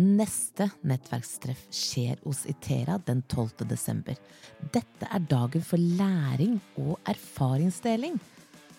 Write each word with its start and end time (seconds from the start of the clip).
Neste 0.00 0.70
nettverkstreff 0.80 1.66
skjer 1.74 2.16
hos 2.24 2.46
Itera 2.48 2.94
den 3.04 3.20
12. 3.28 3.66
desember. 3.68 4.16
Dette 4.72 5.08
er 5.12 5.26
dagen 5.28 5.64
for 5.66 5.76
læring 5.76 6.54
og 6.80 6.94
erfaringsdeling. 7.10 8.16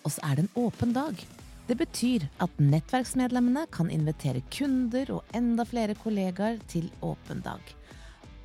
Og 0.02 0.10
så 0.10 0.24
er 0.26 0.40
det 0.40 0.46
en 0.48 0.64
åpen 0.64 0.94
dag. 0.96 1.20
Det 1.68 1.76
betyr 1.78 2.26
at 2.42 2.58
nettverksmedlemmene 2.58 3.68
kan 3.70 3.92
invitere 3.94 4.42
kunder 4.50 5.14
og 5.14 5.36
enda 5.36 5.66
flere 5.68 5.94
kollegaer 5.94 6.58
til 6.72 6.90
åpen 7.06 7.44
dag. 7.46 7.62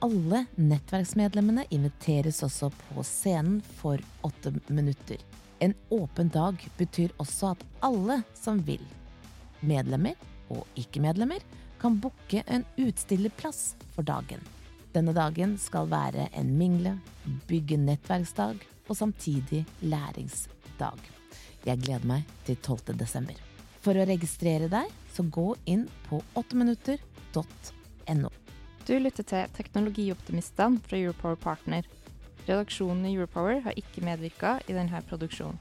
Alle 0.06 0.44
nettverksmedlemmene 0.62 1.66
inviteres 1.74 2.44
også 2.46 2.70
på 2.84 3.02
scenen 3.08 3.64
for 3.80 4.04
åtte 4.28 4.54
minutter. 4.70 5.24
En 5.66 5.74
åpen 5.90 6.30
dag 6.30 6.62
betyr 6.78 7.16
også 7.18 7.56
at 7.56 7.70
alle 7.82 8.22
som 8.38 8.62
vil, 8.68 8.84
medlemmer 9.66 10.14
og 10.54 10.68
ikke-medlemmer, 10.78 11.42
kan 11.82 12.00
booke 12.02 12.44
en 12.48 12.66
utstillerplass 12.78 13.76
for 13.96 14.04
dagen. 14.08 14.42
Denne 14.96 15.14
dagen 15.14 15.58
skal 15.62 15.90
være 15.92 16.30
en 16.34 16.58
mingle, 16.58 16.98
bygge 17.50 17.78
nettverksdag 17.78 18.58
og 18.88 18.98
samtidig 18.98 19.66
læringsdag. 19.82 20.98
Jeg 21.68 21.84
gleder 21.84 22.08
meg 22.08 22.24
til 22.48 22.56
12. 22.56 22.96
desember. 22.98 23.36
For 23.84 23.94
å 23.96 24.08
registrere 24.08 24.68
deg, 24.72 24.90
så 25.14 25.24
gå 25.24 25.56
inn 25.70 25.88
på 26.08 26.22
8minutter.no. 26.40 28.30
Du 28.88 28.94
lytter 29.00 29.24
til 29.28 29.50
Teknologioptimistene 29.58 30.80
fra 30.88 30.98
Europower 30.98 31.36
Partner. 31.40 31.84
Redaksjonen 32.48 33.06
i 33.06 33.16
Europower 33.18 33.60
har 33.66 33.74
ikke 33.80 34.06
medvirka 34.08 34.58
i 34.68 34.76
denne 34.76 35.02
produksjonen. 35.10 35.60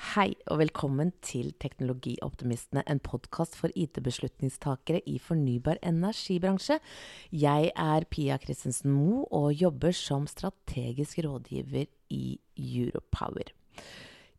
Hei 0.00 0.30
og 0.48 0.62
velkommen 0.62 1.10
til 1.20 1.50
Teknologioptimistene, 1.60 2.80
en 2.88 3.02
podkast 3.04 3.52
for 3.58 3.68
IT-beslutningstakere 3.76 5.02
i 5.06 5.18
fornybar 5.20 5.76
energibransje. 5.84 6.78
Jeg 7.36 7.68
er 7.76 8.06
Pia 8.08 8.38
Christensen 8.40 8.94
Moe 8.94 9.26
og 9.28 9.52
jobber 9.52 9.92
som 9.92 10.24
strategisk 10.26 11.20
rådgiver 11.26 11.84
i 12.16 12.40
Europower. 12.56 13.52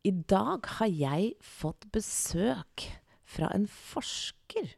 I 0.02 0.10
dag 0.34 0.66
har 0.80 0.90
jeg 0.90 1.30
fått 1.46 1.86
besøk 1.94 2.88
fra 3.22 3.52
en 3.54 3.68
forsker 3.70 4.74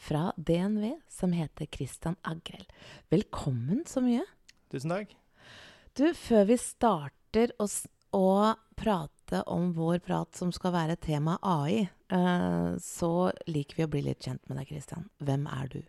fra 0.00 0.30
DNV 0.40 0.94
som 1.12 1.36
heter 1.36 1.68
Christian 1.68 2.16
Agrell. 2.24 2.64
Velkommen 3.12 3.84
så 3.84 4.00
mye. 4.00 4.24
Tusen 4.72 4.96
takk. 4.96 5.12
Du, 5.92 6.08
før 6.16 6.48
vi 6.48 6.56
starter 6.60 7.52
å, 7.60 7.68
å 8.14 8.54
prate 8.76 9.42
om 9.50 9.72
vår 9.74 9.98
prat 10.04 10.36
som 10.36 10.52
skal 10.54 10.74
være 10.74 10.98
tema 11.00 11.38
AI, 11.42 11.88
eh, 12.12 12.70
så 12.82 13.12
liker 13.50 13.80
vi 13.80 13.86
å 13.86 13.90
bli 13.90 14.02
litt 14.06 14.26
kjent 14.26 14.42
med 14.48 14.60
deg, 14.60 14.70
Christian. 14.70 15.08
Hvem 15.18 15.46
er 15.50 15.70
du? 15.72 15.80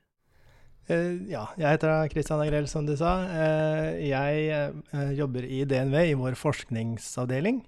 Eh, 0.87 1.19
ja, 1.29 1.43
jeg 1.59 1.75
heter 1.75 2.07
Kristian 2.13 2.41
Agrell, 2.41 2.67
som 2.71 2.87
du 2.87 2.95
sa. 2.97 3.19
Eh, 3.27 4.07
jeg 4.07 5.17
jobber 5.19 5.45
i 5.45 5.63
DNV, 5.67 5.99
i 6.13 6.17
vår 6.17 6.39
forskningsavdeling. 6.39 7.61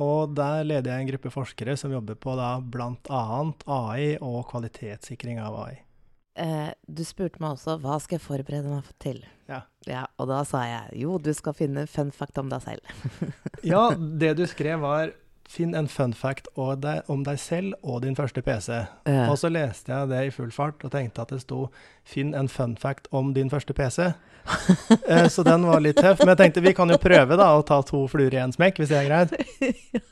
Og 0.00 0.32
der 0.34 0.64
leder 0.64 0.94
jeg 0.94 1.04
en 1.04 1.12
gruppe 1.12 1.34
forskere 1.34 1.76
som 1.76 1.92
jobber 1.92 2.16
på 2.16 2.32
da 2.38 2.54
bl.a. 2.62 3.24
AI 3.66 4.16
og 4.16 4.46
kvalitetssikring 4.52 5.42
av 5.42 5.58
AI. 5.66 5.89
Eh, 6.38 6.70
du 6.86 7.02
spurte 7.04 7.40
meg 7.42 7.56
også 7.56 7.76
hva 7.82 7.98
skal 8.02 8.18
jeg 8.18 8.26
forberede 8.26 8.70
meg 8.70 8.86
til. 9.02 9.22
Ja. 9.50 9.64
Ja, 9.88 10.04
og 10.20 10.28
da 10.30 10.42
sa 10.46 10.62
jeg 10.68 11.00
jo, 11.02 11.16
du 11.18 11.32
skal 11.34 11.56
finne 11.56 11.86
fun 11.90 12.12
fact 12.14 12.38
om 12.38 12.52
deg 12.52 12.62
selv. 12.62 12.94
ja, 13.72 13.88
det 13.96 14.36
du 14.38 14.46
skrev 14.48 14.84
var 14.84 15.16
Finn 15.50 15.74
en 15.74 15.88
fun 15.90 16.12
fact 16.14 16.46
om 16.54 17.24
deg 17.26 17.38
selv 17.42 17.74
og 17.82 18.04
din 18.04 18.14
første 18.14 18.38
PC. 18.46 18.68
Ja. 19.10 19.24
Og 19.26 19.34
så 19.40 19.48
leste 19.50 19.90
jeg 19.90 20.10
det 20.12 20.20
i 20.28 20.30
full 20.30 20.52
fart 20.54 20.84
og 20.86 20.92
tenkte 20.94 21.24
at 21.24 21.32
det 21.34 21.40
sto 21.42 21.64
'Finn 22.06 22.36
en 22.38 22.46
fun 22.46 22.76
fact 22.78 23.08
om 23.10 23.32
din 23.34 23.50
første 23.50 23.74
PC'. 23.74 24.12
eh, 25.10 25.26
så 25.26 25.42
den 25.42 25.66
var 25.66 25.82
litt 25.82 25.98
tøff. 25.98 26.22
Men 26.22 26.36
jeg 26.36 26.38
tenkte 26.44 26.62
vi 26.62 26.72
kan 26.72 26.88
jo 26.88 27.00
prøve 27.02 27.34
da 27.34 27.48
å 27.56 27.66
ta 27.66 27.80
to 27.82 28.04
fluer 28.06 28.30
i 28.30 28.38
én 28.38 28.54
smekk, 28.54 28.78
hvis 28.78 28.92
det 28.94 29.00
er 29.00 29.10
greit. 29.10 29.34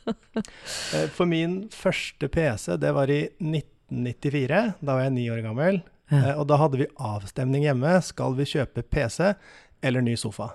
eh, 0.96 1.06
for 1.14 1.30
min 1.30 1.68
første 1.70 2.26
PC, 2.26 2.74
det 2.82 2.90
var 2.98 3.06
i 3.06 3.28
1994. 3.38 4.64
Da 4.82 4.98
var 4.98 5.06
jeg 5.06 5.14
ni 5.20 5.28
år 5.30 5.46
gammel. 5.46 5.82
Ja. 6.08 6.18
Eh, 6.18 6.34
og 6.38 6.48
da 6.50 6.58
hadde 6.60 6.80
vi 6.80 6.90
avstemning 6.96 7.66
hjemme. 7.66 7.98
Skal 8.04 8.36
vi 8.38 8.48
kjøpe 8.48 8.84
PC 8.84 9.34
eller 9.84 10.04
ny 10.04 10.16
sofa? 10.18 10.52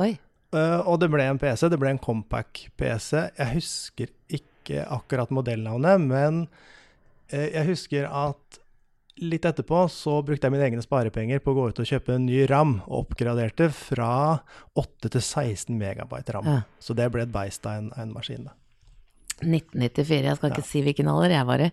Oi. 0.00 0.14
Uh, 0.54 0.80
og 0.86 1.00
det 1.02 1.08
ble 1.10 1.24
en 1.26 1.40
PC. 1.40 1.66
Det 1.70 1.78
ble 1.82 1.94
en 1.94 2.02
Compact-PC. 2.02 3.10
Jeg 3.40 3.52
husker 3.56 4.12
ikke 4.38 4.84
akkurat 4.86 5.32
modellnavnet, 5.34 6.04
men 6.04 6.44
uh, 7.32 7.48
jeg 7.48 7.66
husker 7.72 8.06
at 8.06 8.60
litt 9.22 9.46
etterpå 9.46 9.84
så 9.90 10.18
brukte 10.26 10.46
jeg 10.46 10.54
mine 10.54 10.66
egne 10.66 10.82
sparepenger 10.82 11.42
på 11.42 11.52
å 11.52 11.58
gå 11.58 11.68
ut 11.70 11.80
og 11.82 11.88
kjøpe 11.88 12.16
en 12.16 12.26
ny 12.26 12.44
RAM, 12.50 12.76
og 12.86 13.04
oppgraderte 13.04 13.68
fra 13.74 14.10
8 14.78 15.10
til 15.10 15.22
16 15.22 15.74
megabyte 15.78 16.34
RAM. 16.34 16.50
Ja. 16.50 16.60
Så 16.82 16.98
det 16.98 17.10
ble 17.14 17.26
et 17.26 17.34
beist 17.34 17.66
av 17.66 17.78
en, 17.78 17.90
av 17.94 18.06
en 18.06 18.14
maskin. 18.14 18.46
da. 18.50 18.56
1994. 19.42 20.22
Jeg 20.28 20.36
skal 20.36 20.50
Ja. 20.50 20.54
ikke 20.54 20.68
si 20.68 20.82
hvilken 20.82 21.08
alder 21.10 21.30
jeg 21.34 21.46
var 21.46 21.64
i. 21.64 21.70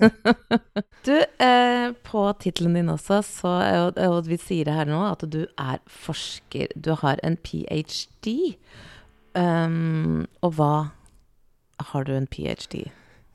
du, 1.06 1.16
eh, 1.40 1.92
på 2.06 2.22
tittelen 2.42 2.74
din 2.78 2.90
også, 2.92 3.20
så 3.26 3.52
og, 3.88 3.98
og 3.98 4.28
vi 4.28 4.36
sier 4.40 4.68
det 4.68 4.74
her 4.76 4.88
nå, 4.90 5.00
at 5.12 5.24
du 5.30 5.42
er 5.58 5.78
forsker. 5.88 6.68
Du 6.76 6.92
har 7.00 7.20
en 7.26 7.36
ph.d. 7.40 8.34
Um, 9.38 10.26
og 10.42 10.54
hva 10.58 10.72
har 11.92 12.04
du 12.08 12.12
en 12.16 12.26
ph.d.? 12.30 12.88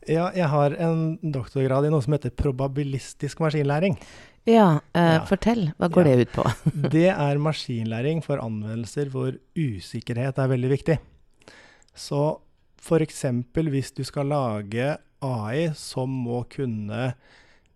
Ja, 0.05 0.27
jeg 0.37 0.49
har 0.51 0.75
en 0.85 1.15
doktorgrad 1.33 1.87
i 1.87 1.89
noe 1.89 2.03
som 2.05 2.13
heter 2.13 2.29
probabilistisk 2.37 3.39
maskinlæring. 3.41 3.95
Ja, 4.45 4.81
eh, 4.93 5.15
Ja. 5.15 5.23
fortell. 5.25 5.71
Hva 5.79 5.87
går 5.89 6.05
Ja. 6.05 6.15
det 6.15 6.27
ut 6.27 6.33
på? 6.35 6.43
Det 6.93 7.07
er 7.09 7.39
maskinlæring 7.41 8.21
for 8.23 8.37
anvendelser 8.37 9.09
hvor 9.09 9.31
usikkerhet 9.57 10.37
er 10.37 10.47
veldig 10.51 10.69
viktig. 10.69 10.99
Så 11.95 12.37
f.eks. 12.81 13.25
hvis 13.53 13.91
du 13.95 14.03
skal 14.03 14.27
lage 14.27 14.97
AI 15.21 15.71
som 15.75 16.09
må 16.09 16.43
kunne 16.51 17.13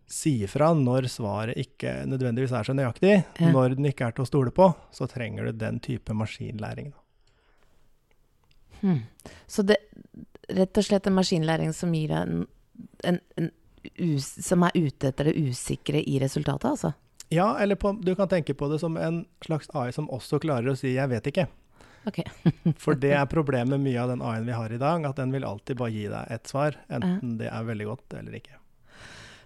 si 0.10 0.40
ifra 0.44 0.72
når 0.74 1.08
svaret 1.12 1.58
ikke 1.62 2.06
nødvendigvis 2.10 2.52
er 2.52 2.66
så 2.66 2.74
nøyaktig, 2.74 3.24
Ja. 3.40 3.52
når 3.52 3.76
den 3.76 3.86
ikke 3.86 4.08
er 4.08 4.12
til 4.12 4.24
å 4.26 4.28
stole 4.28 4.52
på, 4.52 4.74
så 4.92 5.08
trenger 5.08 5.46
du 5.46 5.52
den 5.52 5.80
type 5.80 6.14
maskinlæring. 6.14 6.94
Hmm. 8.82 9.04
Så 9.48 9.62
det 9.64 9.78
rett 10.50 10.78
og 10.78 10.86
slett 10.86 11.08
en 11.08 11.14
maskinlæring 11.14 11.74
som 11.76 11.94
gir 11.94 12.09
deg 12.09 12.22
en, 12.30 12.48
en, 13.04 13.20
en 13.38 13.52
us, 14.00 14.32
Som 14.46 14.64
er 14.64 14.76
ute 14.76 15.12
etter 15.12 15.30
det 15.30 15.36
usikre 15.38 16.02
i 16.02 16.20
resultatet, 16.20 16.66
altså? 16.70 16.94
Ja, 17.30 17.58
eller 17.62 17.76
på, 17.76 17.92
du 18.02 18.16
kan 18.16 18.28
tenke 18.28 18.56
på 18.58 18.68
det 18.72 18.80
som 18.82 18.98
en 18.98 19.26
slags 19.46 19.70
AI 19.78 19.92
som 19.94 20.09
også 20.09 20.40
klarer 20.42 20.72
å 20.72 20.78
si 20.78 20.96
'jeg 20.96 21.09
vet 21.09 21.24
ikke'. 21.24 21.48
Ok. 22.09 22.22
For 22.84 22.97
det 23.00 23.14
er 23.18 23.30
problemet 23.31 23.78
med 23.78 23.86
mye 23.88 24.02
av 24.02 24.14
den 24.14 24.24
AI-en 24.25 24.47
vi 24.50 24.58
har 24.58 24.74
i 24.74 24.81
dag, 24.81 25.06
at 25.06 25.22
den 25.22 25.36
vil 25.36 25.47
alltid 25.47 25.80
bare 25.80 25.94
gi 25.94 26.08
deg 26.12 26.34
ett 26.36 26.50
svar, 26.50 26.80
enten 26.90 27.38
det 27.42 27.52
er 27.52 27.70
veldig 27.70 27.90
godt 27.92 28.18
eller 28.22 28.40
ikke. 28.40 28.58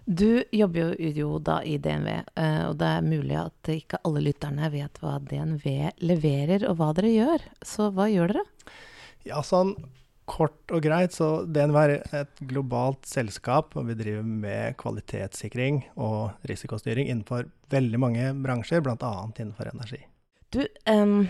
Du 0.04 0.44
jobber 0.52 0.80
jo, 0.80 1.10
jo 1.16 1.38
da 1.40 1.62
i 1.64 1.78
DNV, 1.80 2.08
eh, 2.36 2.62
og 2.68 2.76
det 2.80 2.88
er 2.92 3.06
mulig 3.06 3.36
at 3.40 3.70
ikke 3.72 4.02
alle 4.04 4.20
lytterne 4.26 4.68
vet 4.72 5.00
hva 5.00 5.16
DNV 5.16 5.68
leverer 6.04 6.66
og 6.68 6.76
hva 6.80 6.90
dere 6.98 7.12
gjør. 7.12 7.46
Så 7.64 7.88
hva 7.96 8.10
gjør 8.12 8.34
dere? 8.34 8.44
Ja, 9.24 9.40
sånn 9.40 9.72
kort 10.28 10.72
og 10.72 10.84
greit, 10.84 11.16
så 11.16 11.44
DNV 11.48 11.78
er 11.80 11.94
et 12.16 12.42
globalt 12.48 13.08
selskap, 13.08 13.72
og 13.76 13.88
vi 13.88 13.96
driver 13.96 14.24
med 14.24 14.76
kvalitetssikring 14.80 15.82
og 16.00 16.48
risikostyring 16.48 17.08
innenfor 17.08 17.48
veldig 17.72 18.00
mange 18.00 18.28
bransjer, 18.44 18.84
bl.a. 18.84 19.14
innenfor 19.36 19.72
energi. 19.72 20.00
Du, 20.54 20.62
em, 20.88 21.26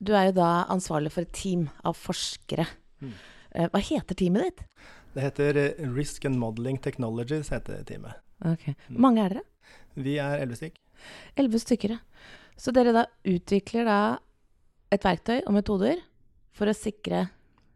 du 0.00 0.14
er 0.14 0.28
jo 0.28 0.38
da 0.38 0.50
ansvarlig 0.72 1.12
for 1.14 1.26
et 1.26 1.34
team 1.34 1.66
av 1.86 1.96
forskere. 1.98 2.66
Mm. 3.02 3.14
Eh, 3.54 3.68
hva 3.72 3.82
heter 3.82 4.18
teamet 4.18 4.48
ditt? 4.48 4.64
Det 5.14 5.24
heter 5.24 5.60
eh, 5.62 5.84
Risk 5.96 6.28
and 6.28 6.38
Modeling 6.38 6.78
Technologies, 6.82 7.50
heter 7.54 7.82
teamet. 7.88 8.20
Ok. 8.46 8.70
Hvor 8.88 9.02
mange 9.08 9.24
er 9.24 9.34
dere? 9.34 9.46
Vi 9.98 10.18
er 10.22 10.44
elleve 10.44 10.60
stykk. 10.60 10.78
Elleve 11.38 11.62
stykker. 11.62 11.96
ja. 11.96 12.28
Så 12.58 12.74
dere 12.74 12.94
da 12.94 13.04
utvikler 13.26 13.86
da 13.86 13.98
et 14.94 15.04
verktøy 15.04 15.40
og 15.44 15.52
metoder 15.54 16.00
for 16.56 16.70
å 16.70 16.74
sikre 16.74 17.28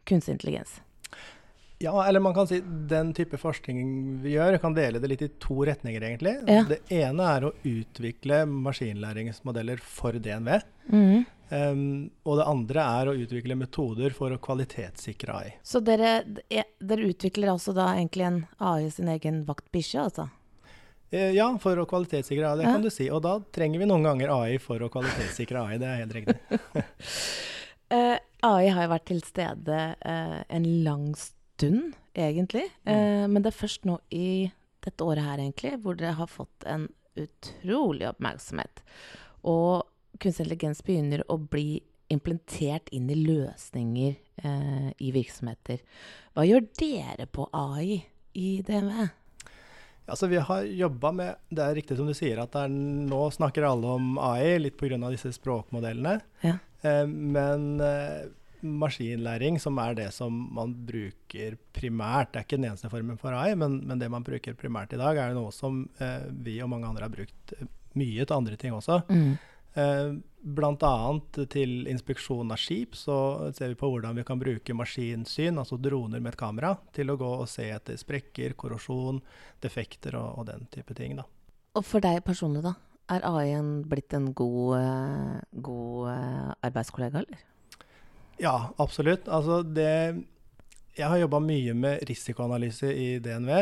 kunstig 0.09 0.35
intelligens? 0.37 0.81
Ja, 1.83 1.95
eller 2.07 2.23
man 2.23 2.35
kan 2.35 2.47
si 2.47 2.61
den 2.63 3.11
type 3.15 3.39
forskning 3.41 3.79
vi 4.23 4.37
gjør, 4.37 4.59
kan 4.63 4.75
dele 4.75 5.01
det 5.03 5.09
litt 5.11 5.25
i 5.27 5.31
to 5.43 5.65
retninger, 5.67 6.05
egentlig. 6.07 6.37
Ja. 6.47 6.63
Det 6.69 6.79
ene 6.95 7.27
er 7.27 7.47
å 7.49 7.55
utvikle 7.67 8.45
maskinlæringsmodeller 8.47 9.83
for 9.83 10.15
DNV. 10.15 10.61
Mhm. 10.91 11.25
Um, 11.53 12.11
og 12.25 12.39
det 12.39 12.45
andre 12.49 12.85
er 12.99 13.09
å 13.11 13.17
utvikle 13.21 13.59
metoder 13.61 14.15
for 14.17 14.33
å 14.33 14.39
kvalitetssikre 14.41 15.35
AI. 15.37 15.51
Så 15.61 15.83
dere, 15.85 16.23
dere 16.49 17.09
utvikler 17.11 17.51
altså 17.53 17.75
da 17.77 17.91
egentlig 17.93 18.25
en 18.25 18.39
AI 18.57 18.87
sin 18.95 19.11
egen 19.13 19.43
vaktbikkje, 19.45 20.07
altså? 20.07 20.31
Eh, 21.13 21.35
ja, 21.37 21.51
for 21.61 21.77
å 21.77 21.85
kvalitetssikre 21.85 22.49
AI, 22.49 22.57
det 22.63 22.65
ja. 22.65 22.73
kan 22.73 22.87
du 22.87 22.89
si. 22.89 23.11
Og 23.13 23.21
da 23.27 23.35
trenger 23.53 23.83
vi 23.83 23.89
noen 23.91 24.07
ganger 24.07 24.33
AI 24.33 24.57
for 24.65 24.81
å 24.81 24.89
kvalitetssikre 24.93 25.61
AI, 25.61 25.77
det 25.83 25.91
er 25.91 26.01
helt 26.01 26.17
riktig. 26.17 26.39
uh, 27.99 28.17
AI 28.49 28.73
har 28.73 28.87
jo 28.87 28.93
vært 28.95 29.09
til 29.13 29.23
stede 29.27 29.85
uh, 30.01 30.41
en 30.49 30.71
lang 30.87 31.11
stund, 31.21 31.93
egentlig. 32.17 32.65
Uh, 32.89 33.29
mm. 33.29 33.37
Men 33.37 33.45
det 33.45 33.53
er 33.53 33.61
først 33.61 33.85
nå 33.89 34.01
i 34.09 34.49
dette 34.83 35.05
året 35.05 35.29
her, 35.29 35.45
egentlig, 35.45 35.77
hvor 35.85 36.01
det 36.01 36.17
har 36.17 36.33
fått 36.33 36.65
en 36.65 36.89
utrolig 37.21 38.09
oppmerksomhet. 38.09 38.81
Og 39.45 39.83
kunstig 40.23 40.47
intelligens 40.47 40.83
begynner 40.87 41.25
å 41.31 41.39
bli 41.41 41.83
implementert 42.13 42.91
inn 42.93 43.09
i 43.11 43.17
løsninger 43.17 44.15
eh, 44.45 44.91
i 44.99 45.11
virksomheter. 45.15 45.81
Hva 46.37 46.45
gjør 46.47 46.67
dere 46.79 47.27
på 47.31 47.49
AI 47.57 48.03
i 48.39 48.49
DNV? 48.67 49.09
Altså, 50.11 50.27
vi 50.27 50.41
har 50.43 50.65
jobba 50.67 51.13
med 51.15 51.35
Det 51.49 51.63
er 51.63 51.77
riktig 51.79 51.97
som 51.97 52.09
du 52.11 52.15
sier, 52.17 52.41
at 52.43 52.57
er, 52.59 52.69
nå 52.69 53.23
snakker 53.33 53.65
alle 53.65 53.97
om 53.97 54.19
AI, 54.21 54.59
litt 54.61 54.77
pga. 54.77 54.99
disse 55.11 55.33
språkmodellene. 55.33 56.19
Ja. 56.43 56.57
Eh, 56.83 57.07
men 57.07 57.81
eh, 57.81 58.27
maskinlæring, 58.63 59.61
som 59.61 59.79
er 59.79 59.95
det 59.99 60.11
som 60.15 60.35
man 60.55 60.75
bruker 60.87 61.57
primært, 61.75 62.33
det 62.33 62.41
er 62.41 62.49
ikke 62.49 62.59
den 62.61 62.71
eneste 62.73 62.91
formen 62.93 63.19
for 63.19 63.35
AI, 63.35 63.55
men, 63.59 63.81
men 63.87 64.03
det 64.03 64.11
man 64.11 64.27
bruker 64.27 64.59
primært 64.59 64.93
i 64.93 65.01
dag, 65.01 65.17
er 65.19 65.39
noe 65.39 65.55
som 65.55 65.87
eh, 66.03 66.29
vi 66.45 66.61
og 66.63 66.71
mange 66.75 66.91
andre 66.91 67.09
har 67.09 67.15
brukt 67.15 67.55
mye 67.99 68.25
til 68.25 68.37
andre 68.37 68.57
ting 68.57 68.75
også. 68.75 69.03
Mm. 69.09 69.35
Eh, 69.75 70.13
Bl.a. 70.43 70.95
til 71.55 71.87
inspeksjon 71.87 72.51
av 72.51 72.59
skip 72.59 72.97
så 72.99 73.17
ser 73.55 73.71
vi 73.71 73.77
på 73.79 73.93
hvordan 73.93 74.17
vi 74.19 74.25
kan 74.27 74.41
bruke 74.41 74.75
maskinsyn, 74.75 75.61
altså 75.61 75.79
droner 75.79 76.19
med 76.19 76.33
et 76.33 76.41
kamera, 76.41 76.73
til 76.93 77.13
å 77.13 77.17
gå 77.21 77.29
og 77.45 77.47
se 77.51 77.69
etter 77.71 78.01
sprekker, 78.01 78.57
korrosjon, 78.59 79.21
defekter 79.63 80.19
og, 80.19 80.41
og 80.41 80.49
den 80.51 80.67
type 80.75 80.97
ting. 80.99 81.15
Da. 81.21 81.29
Og 81.79 81.87
for 81.87 82.03
deg 82.03 82.25
personlig, 82.27 82.65
da? 82.67 82.75
Er 83.13 83.23
AI-en 83.29 83.71
blitt 83.87 84.15
en 84.19 84.33
god, 84.35 84.83
uh, 84.83 85.39
god 85.63 86.11
uh, 86.11 86.51
arbeidskollega, 86.67 87.23
eller? 87.23 87.47
Ja, 88.43 88.73
absolutt. 88.83 89.29
Altså 89.29 89.61
det 89.63 90.25
Jeg 90.97 91.09
har 91.09 91.17
jobba 91.23 91.39
mye 91.41 91.75
med 91.75 92.03
risikoanalyse 92.09 92.91
i 92.93 93.07
DNV. 93.23 93.53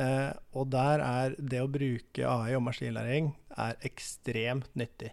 Eh, 0.00 0.30
og 0.56 0.70
der 0.72 1.02
er 1.04 1.34
det 1.38 1.60
å 1.62 1.70
bruke 1.70 2.26
AI 2.26 2.54
og 2.56 2.64
maskinlæring 2.66 3.32
er 3.58 3.76
ekstremt 3.86 4.70
nyttig. 4.78 5.12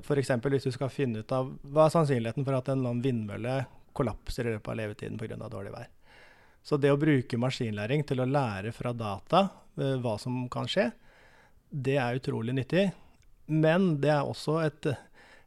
F.eks. 0.00 0.30
hvis 0.30 0.68
du 0.68 0.72
skal 0.74 0.92
finne 0.92 1.22
ut 1.24 1.34
av 1.34 1.50
hva 1.62 1.86
er 1.88 1.94
sannsynligheten 1.94 2.46
for 2.46 2.58
at 2.58 2.70
en 2.72 3.02
vindmølle 3.02 3.62
kollapser 3.94 4.48
i 4.48 4.54
løpet 4.56 4.72
av 4.72 4.78
levetiden 4.80 5.18
pga. 5.20 5.38
dårlig 5.48 5.74
vær. 5.74 5.88
Så 6.64 6.78
det 6.80 6.92
å 6.92 7.00
bruke 7.00 7.38
maskinlæring 7.40 8.04
til 8.08 8.22
å 8.22 8.28
lære 8.28 8.72
fra 8.72 8.94
data 8.96 9.48
uh, 9.50 9.96
hva 10.00 10.16
som 10.20 10.46
kan 10.52 10.68
skje, 10.70 10.88
det 11.68 11.98
er 12.00 12.20
utrolig 12.20 12.54
nyttig. 12.56 12.86
Men 13.52 13.98
det 14.00 14.12
er 14.14 14.24
også 14.24 14.60
et, 14.64 14.88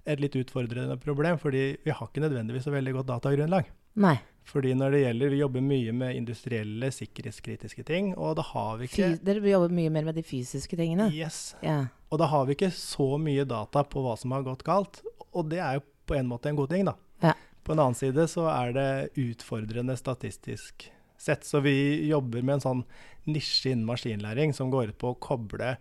et 0.06 0.22
litt 0.22 0.36
utfordrende 0.38 1.00
problem, 1.02 1.40
fordi 1.42 1.80
vi 1.84 1.96
har 1.96 2.10
ikke 2.10 2.22
nødvendigvis 2.22 2.68
så 2.68 2.76
veldig 2.76 3.00
godt 3.00 3.10
datagrunnlag. 3.16 3.72
Nei. 3.98 4.18
Fordi 4.48 4.72
når 4.78 4.94
det 4.94 5.00
gjelder, 5.02 5.30
Vi 5.34 5.40
jobber 5.42 5.64
mye 5.66 5.94
med 5.94 6.16
industrielle, 6.16 6.92
sikkerhetskritiske 6.92 7.84
ting. 7.84 8.14
og 8.16 8.38
da 8.40 8.46
har 8.48 8.78
vi 8.78 8.88
ikke... 8.88 9.10
Dere 9.26 9.50
jobber 9.50 9.74
mye 9.76 9.92
mer 9.92 10.06
med 10.08 10.16
de 10.16 10.24
fysiske 10.24 10.78
tingene? 10.80 11.10
Yes. 11.12 11.56
Yeah. 11.64 11.90
Og 12.12 12.22
da 12.22 12.30
har 12.32 12.46
vi 12.48 12.56
ikke 12.56 12.72
så 12.72 13.18
mye 13.20 13.44
data 13.44 13.84
på 13.84 14.04
hva 14.06 14.16
som 14.18 14.32
har 14.32 14.46
gått 14.48 14.64
galt. 14.64 15.02
Og 15.34 15.50
det 15.52 15.60
er 15.60 15.80
jo 15.80 15.84
på 16.08 16.16
en 16.16 16.30
måte 16.30 16.48
en 16.48 16.56
god 16.56 16.72
ting, 16.72 16.86
da. 16.88 16.96
Ja. 17.26 17.34
På 17.68 17.76
en 17.76 17.84
annen 17.84 18.00
side 18.00 18.30
så 18.32 18.48
er 18.54 18.72
det 18.78 18.88
utfordrende 19.20 19.98
statistisk 20.00 20.88
sett. 21.20 21.44
Så 21.44 21.60
vi 21.60 22.08
jobber 22.08 22.42
med 22.42 22.58
en 22.58 22.64
sånn 22.64 22.84
nisje 23.28 23.74
innen 23.74 23.88
maskinlæring 23.90 24.56
som 24.56 24.72
går 24.72 24.94
ut 24.94 25.00
på 25.02 25.12
å 25.12 25.20
koble 25.20 25.76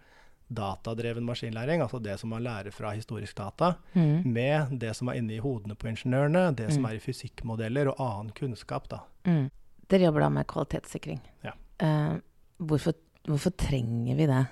datadreven 0.48 1.26
maskinlæring, 1.26 1.82
altså 1.82 1.98
det 2.02 2.14
som 2.20 2.30
man 2.30 2.44
lærer 2.46 2.70
fra 2.74 2.92
historisk 2.94 3.36
data, 3.38 3.72
mm. 3.94 4.26
med 4.30 4.76
det 4.80 4.92
som 4.96 5.10
er 5.10 5.18
inne 5.20 5.34
i 5.36 5.42
hodene 5.42 5.74
på 5.74 5.88
ingeniørene, 5.90 6.52
det 6.56 6.70
som 6.72 6.84
mm. 6.84 6.90
er 6.90 6.98
i 6.98 7.02
fysikkmodeller 7.02 7.90
og 7.90 8.02
annen 8.04 8.34
kunnskap. 8.36 8.86
Da. 8.90 9.02
Mm. 9.26 9.48
Dere 9.90 10.08
jobber 10.08 10.26
da 10.26 10.30
med 10.36 10.46
kvalitetssikring. 10.50 11.22
Ja. 11.46 11.54
Uh, 11.82 12.18
hvorfor, 12.58 12.94
hvorfor, 13.26 13.54
trenger 13.58 14.18
vi 14.18 14.28
det? 14.30 14.44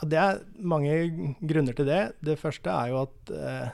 Ja, 0.00 0.08
det 0.08 0.18
er 0.18 0.42
mange 0.58 1.36
grunner 1.40 1.76
til 1.76 1.86
det. 1.86 2.02
Det 2.24 2.38
første 2.40 2.74
er 2.74 2.90
jo 2.90 3.04
at 3.04 3.34
uh, 3.34 3.70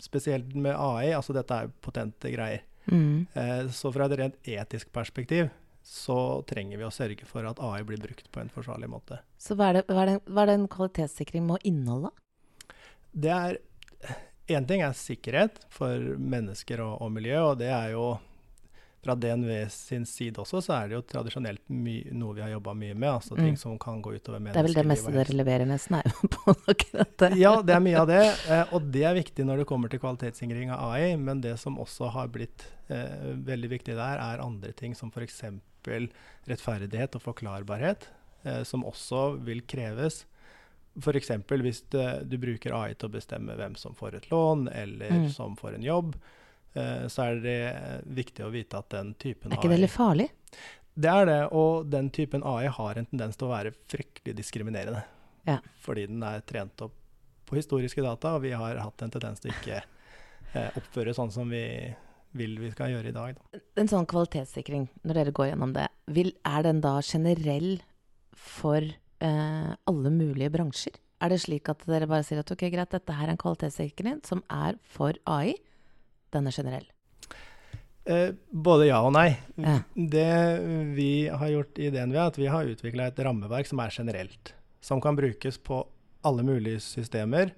spesielt 0.00 0.52
med 0.56 0.76
AI, 0.76 1.14
altså 1.16 1.36
dette 1.36 1.56
er 1.56 1.72
potente 1.80 2.32
greier. 2.32 2.66
Uh, 2.90 3.68
så 3.72 3.92
fra 3.94 4.08
et 4.08 4.18
rent 4.18 4.48
etisk 4.48 4.92
perspektiv 4.92 5.48
så 5.82 6.42
trenger 6.48 6.80
vi 6.80 6.86
å 6.86 6.92
sørge 6.94 7.26
for 7.28 7.46
at 7.48 7.60
AI 7.62 7.82
blir 7.88 8.00
brukt 8.02 8.30
på 8.32 8.42
en 8.42 8.52
forsvarlig 8.52 8.90
måte. 8.92 9.20
Så 9.40 9.56
hva 9.58 9.70
er 9.70 9.80
det, 9.80 9.84
hva 9.88 10.04
er 10.04 10.12
det, 10.12 10.16
hva 10.28 10.44
er 10.44 10.52
det 10.52 10.56
en 10.60 10.70
kvalitetssikring 10.70 11.46
må 11.48 11.60
inneholde? 11.66 12.12
Det 13.10 13.34
er 13.34 13.60
Én 14.50 14.64
ting 14.66 14.80
er 14.82 14.96
sikkerhet 14.98 15.60
for 15.70 16.16
mennesker 16.18 16.80
og, 16.82 16.96
og, 17.04 17.12
miljø, 17.14 17.36
og 17.52 17.60
det 17.60 17.68
er 17.70 17.92
jo 17.92 18.16
fra 19.00 19.14
DNV 19.14 19.68
sin 19.72 20.02
side 20.06 20.40
også, 20.42 20.60
så 20.64 20.74
er 20.76 20.90
det 20.90 20.96
jo 20.98 21.02
tradisjonelt 21.08 21.62
noe 21.70 22.34
vi 22.36 22.42
har 22.42 22.50
jobba 22.52 22.74
mye 22.76 22.96
med. 22.96 23.08
altså 23.08 23.36
mm. 23.36 23.44
Ting 23.44 23.56
som 23.56 23.78
kan 23.80 24.02
gå 24.02 24.12
utover 24.12 24.42
mennesker. 24.42 24.58
Det 24.58 24.60
er 24.60 24.68
vel 24.68 24.76
det 24.76 24.84
meste 24.90 25.14
dere 25.14 25.36
leverer 25.38 25.70
nesten, 25.70 26.00
er 26.00 26.10
på 26.34 26.56
akkurat 26.68 27.14
det. 27.22 27.30
ja, 27.40 27.54
det 27.64 27.76
er 27.76 27.86
mye 27.86 28.02
av 28.02 28.10
det. 28.10 28.20
Eh, 28.50 28.74
og 28.76 28.90
det 28.92 29.06
er 29.08 29.16
viktig 29.16 29.46
når 29.48 29.62
det 29.62 29.68
kommer 29.70 29.92
til 29.92 30.02
kvalitetssikring 30.02 30.74
av 30.74 30.90
AI. 30.90 31.14
Men 31.16 31.40
det 31.46 31.54
som 31.62 31.80
også 31.80 32.10
har 32.12 32.28
blitt 32.34 32.66
eh, 32.92 33.32
veldig 33.46 33.72
viktig 33.78 33.96
der, 33.96 34.20
er 34.20 34.44
andre 34.44 34.74
ting 34.76 34.98
som 34.98 35.14
f.eks 35.14 35.46
rettferdighet 36.48 37.16
og 37.16 37.24
forklarbarhet, 37.24 38.08
eh, 38.44 38.62
som 38.68 38.84
også 38.88 39.40
vil 39.46 39.62
kreves. 39.68 40.24
F.eks. 40.98 41.30
hvis 41.48 41.84
du, 41.92 42.00
du 42.26 42.36
bruker 42.42 42.74
AI 42.74 42.94
til 42.94 43.08
å 43.08 43.14
bestemme 43.14 43.54
hvem 43.56 43.76
som 43.78 43.94
får 43.94 44.18
et 44.18 44.28
lån, 44.32 44.68
eller 44.74 45.22
mm. 45.22 45.28
som 45.34 45.56
får 45.56 45.78
en 45.78 45.86
jobb, 45.86 46.16
eh, 46.74 47.06
så 47.08 47.28
er 47.28 47.40
det 47.44 47.60
viktig 48.20 48.44
å 48.44 48.52
vite 48.52 48.80
at 48.80 48.90
den 48.96 49.14
typen 49.14 49.52
AI 49.52 49.56
Er 49.56 49.62
ikke 49.62 49.72
det 49.74 49.82
litt 49.84 49.94
farlig? 49.94 50.28
Det 51.00 51.10
er 51.10 51.28
det, 51.28 51.40
og 51.56 51.86
den 51.88 52.10
typen 52.12 52.42
AI 52.44 52.66
har 52.68 52.98
en 52.98 53.06
tendens 53.08 53.38
til 53.38 53.48
å 53.48 53.54
være 53.54 53.72
fryktelig 53.88 54.34
diskriminerende. 54.42 55.04
Ja. 55.46 55.60
Fordi 55.80 56.08
den 56.10 56.24
er 56.26 56.42
trent 56.44 56.82
opp 56.84 56.96
på 57.48 57.56
historiske 57.58 58.02
data, 58.04 58.36
og 58.36 58.44
vi 58.44 58.52
har 58.54 58.78
hatt 58.82 59.02
en 59.02 59.12
tendens 59.14 59.42
til 59.42 59.54
ikke 59.54 59.80
eh, 59.80 60.78
oppføre 60.78 61.14
sånn 61.16 61.32
som 61.34 61.50
vi 61.50 61.64
vil 62.36 62.56
vi 62.62 62.70
skal 62.72 62.92
gjøre 62.94 63.10
i 63.10 63.14
dag. 63.16 63.38
Da. 63.38 63.60
En 63.80 63.90
sånn 63.90 64.08
kvalitetssikring, 64.10 64.88
når 65.06 65.20
dere 65.20 65.34
går 65.36 65.50
gjennom 65.52 65.74
det, 65.76 65.86
vil, 66.14 66.32
er 66.46 66.66
den 66.66 66.82
da 66.84 66.96
generell 67.04 67.80
for 68.36 68.84
eh, 68.84 69.72
alle 69.90 70.12
mulige 70.14 70.52
bransjer? 70.54 70.98
Er 71.20 71.34
det 71.34 71.42
slik 71.42 71.68
at 71.68 71.82
dere 71.88 72.08
bare 72.08 72.24
sier 72.24 72.40
at 72.40 72.52
ok, 72.52 72.64
greit, 72.72 72.94
dette 72.94 73.16
her 73.16 73.28
er 73.28 73.34
en 73.34 73.40
kvalitetssikring 73.40 74.22
som 74.26 74.44
er 74.48 74.78
for 74.88 75.18
AI, 75.28 75.58
den 76.32 76.48
er 76.48 76.56
generell? 76.56 76.88
Eh, 78.10 78.32
både 78.50 78.88
ja 78.88 79.02
og 79.04 79.12
nei. 79.14 79.34
Ja. 79.60 79.80
Det 79.94 80.30
vi 80.96 81.12
har 81.28 81.52
gjort 81.52 81.78
i 81.82 81.90
DNV, 81.92 82.16
er 82.16 82.24
at 82.24 82.40
vi 82.40 82.48
har 82.50 82.70
utvikla 82.72 83.10
et 83.10 83.20
rammeverk 83.26 83.68
som 83.68 83.82
er 83.84 83.92
generelt. 83.94 84.54
Som 84.80 85.02
kan 85.04 85.18
brukes 85.18 85.60
på 85.60 85.82
alle 86.26 86.44
mulige 86.44 86.80
systemer 86.84 87.52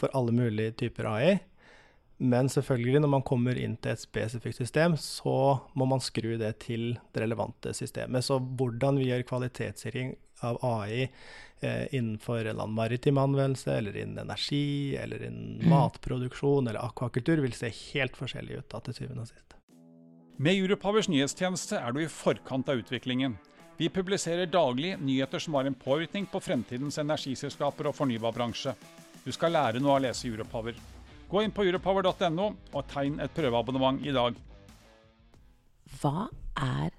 for 0.00 0.10
alle 0.16 0.34
mulige 0.34 0.74
typer 0.82 1.08
AI. 1.12 1.38
Men 2.22 2.48
selvfølgelig, 2.48 3.00
når 3.02 3.10
man 3.10 3.24
kommer 3.26 3.58
inn 3.58 3.74
til 3.82 3.94
et 3.94 4.02
spesifikt 4.02 4.60
system, 4.60 4.94
så 5.00 5.58
må 5.74 5.86
man 5.90 6.02
skru 6.02 6.36
det 6.38 6.52
til 6.62 6.94
det 7.14 7.24
relevante 7.24 7.74
systemet. 7.74 8.24
Så 8.24 8.38
hvordan 8.38 9.00
vi 9.00 9.08
gjør 9.08 9.26
kvalitetssikring 9.26 10.14
av 10.46 10.60
AI 10.62 11.08
eh, 11.60 11.86
innenfor 11.90 12.46
en 12.52 12.62
maritim 12.74 13.18
anvendelse, 13.18 13.72
eller 13.80 13.96
innen 13.96 14.22
energi, 14.22 14.94
eller 15.00 15.26
innen 15.26 15.58
mm. 15.64 15.68
matproduksjon 15.72 16.68
eller 16.68 16.86
akvakultur, 16.86 17.42
vil 17.42 17.56
se 17.56 17.72
helt 17.94 18.16
forskjellig 18.16 18.62
ut 18.62 18.70
da, 18.70 18.82
til 18.84 18.98
syvende 19.00 19.26
og 19.26 19.32
sist. 19.32 19.58
Med 20.36 20.58
Europowers 20.58 21.10
nyhetstjeneste 21.10 21.78
er 21.78 21.94
du 21.94 22.02
i 22.02 22.10
forkant 22.10 22.70
av 22.70 22.80
utviklingen. 22.82 23.36
Vi 23.78 23.90
publiserer 23.90 24.46
daglig 24.46 24.94
nyheter 25.02 25.42
som 25.42 25.54
har 25.58 25.66
en 25.66 25.74
påvirkning 25.74 26.26
på 26.30 26.40
fremtidens 26.42 26.98
energiselskaper 27.02 27.90
og 27.90 27.96
fornybarbransje. 27.98 28.74
Du 29.24 29.32
skal 29.34 29.54
lære 29.54 29.82
noe 29.82 29.96
av 29.96 30.02
å 30.02 30.04
lese 30.06 30.28
Europower. 30.30 30.78
Gå 31.28 31.42
inn 31.42 31.54
på 31.54 31.64
europower.no 31.64 32.48
og 32.74 32.82
tegn 32.92 33.20
et 33.24 33.32
prøveabonnement 33.34 34.02
i 34.04 34.12
dag. 34.14 34.36
Hva 36.00 36.28
er 36.60 36.94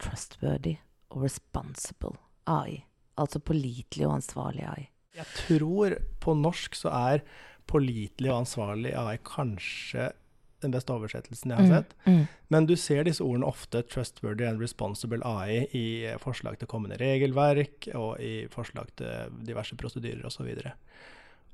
trustworthy 0.00 0.76
og 1.10 1.26
responsible 1.26 2.16
AI? 2.50 2.82
Altså 3.20 3.40
pålitelig 3.42 4.08
og 4.08 4.16
ansvarlig 4.20 4.64
AI? 4.66 4.88
Jeg 5.18 5.26
tror 5.34 5.96
på 6.22 6.34
norsk 6.38 6.76
så 6.78 6.92
er 6.94 7.24
pålitelig 7.70 8.30
og 8.32 8.42
ansvarlig 8.44 8.94
AI 8.98 9.18
kanskje 9.26 10.10
den 10.60 10.74
beste 10.74 10.92
oversettelsen 10.92 11.54
jeg 11.54 11.56
har 11.56 11.68
mm, 11.68 11.72
sett. 11.72 11.94
Mm, 12.04 12.16
mm. 12.18 12.24
Men 12.52 12.66
du 12.68 12.74
ser 12.76 13.06
disse 13.06 13.24
ordene 13.24 13.48
ofte, 13.48 13.82
'trustworthy 13.82 14.48
and 14.48 14.60
responsible 14.60 15.24
AI', 15.24 15.68
i 15.72 15.86
forslag 16.20 16.58
til 16.58 16.68
kommende 16.68 16.98
regelverk 17.00 17.88
og 17.94 18.20
i 18.20 18.46
forslag 18.52 18.90
til 19.00 19.38
diverse 19.46 19.76
prosedyrer 19.76 20.26
osv. 20.26 20.50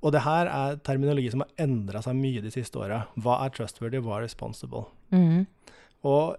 Og, 0.06 0.12
det 0.14 0.22
her 0.22 0.46
er 0.46 0.76
terminologi 0.86 1.32
som 1.32 1.42
har 1.42 1.50
endra 1.66 1.98
seg 2.04 2.14
mye 2.14 2.42
de 2.44 2.52
siste 2.54 2.78
åra. 2.78 3.00
Hva 3.18 3.40
er 3.42 3.54
trustworthy, 3.56 3.98
hva 4.04 4.20
er 4.20 4.28
responsible? 4.28 4.84
Mm. 5.10 5.48
Og 6.06 6.36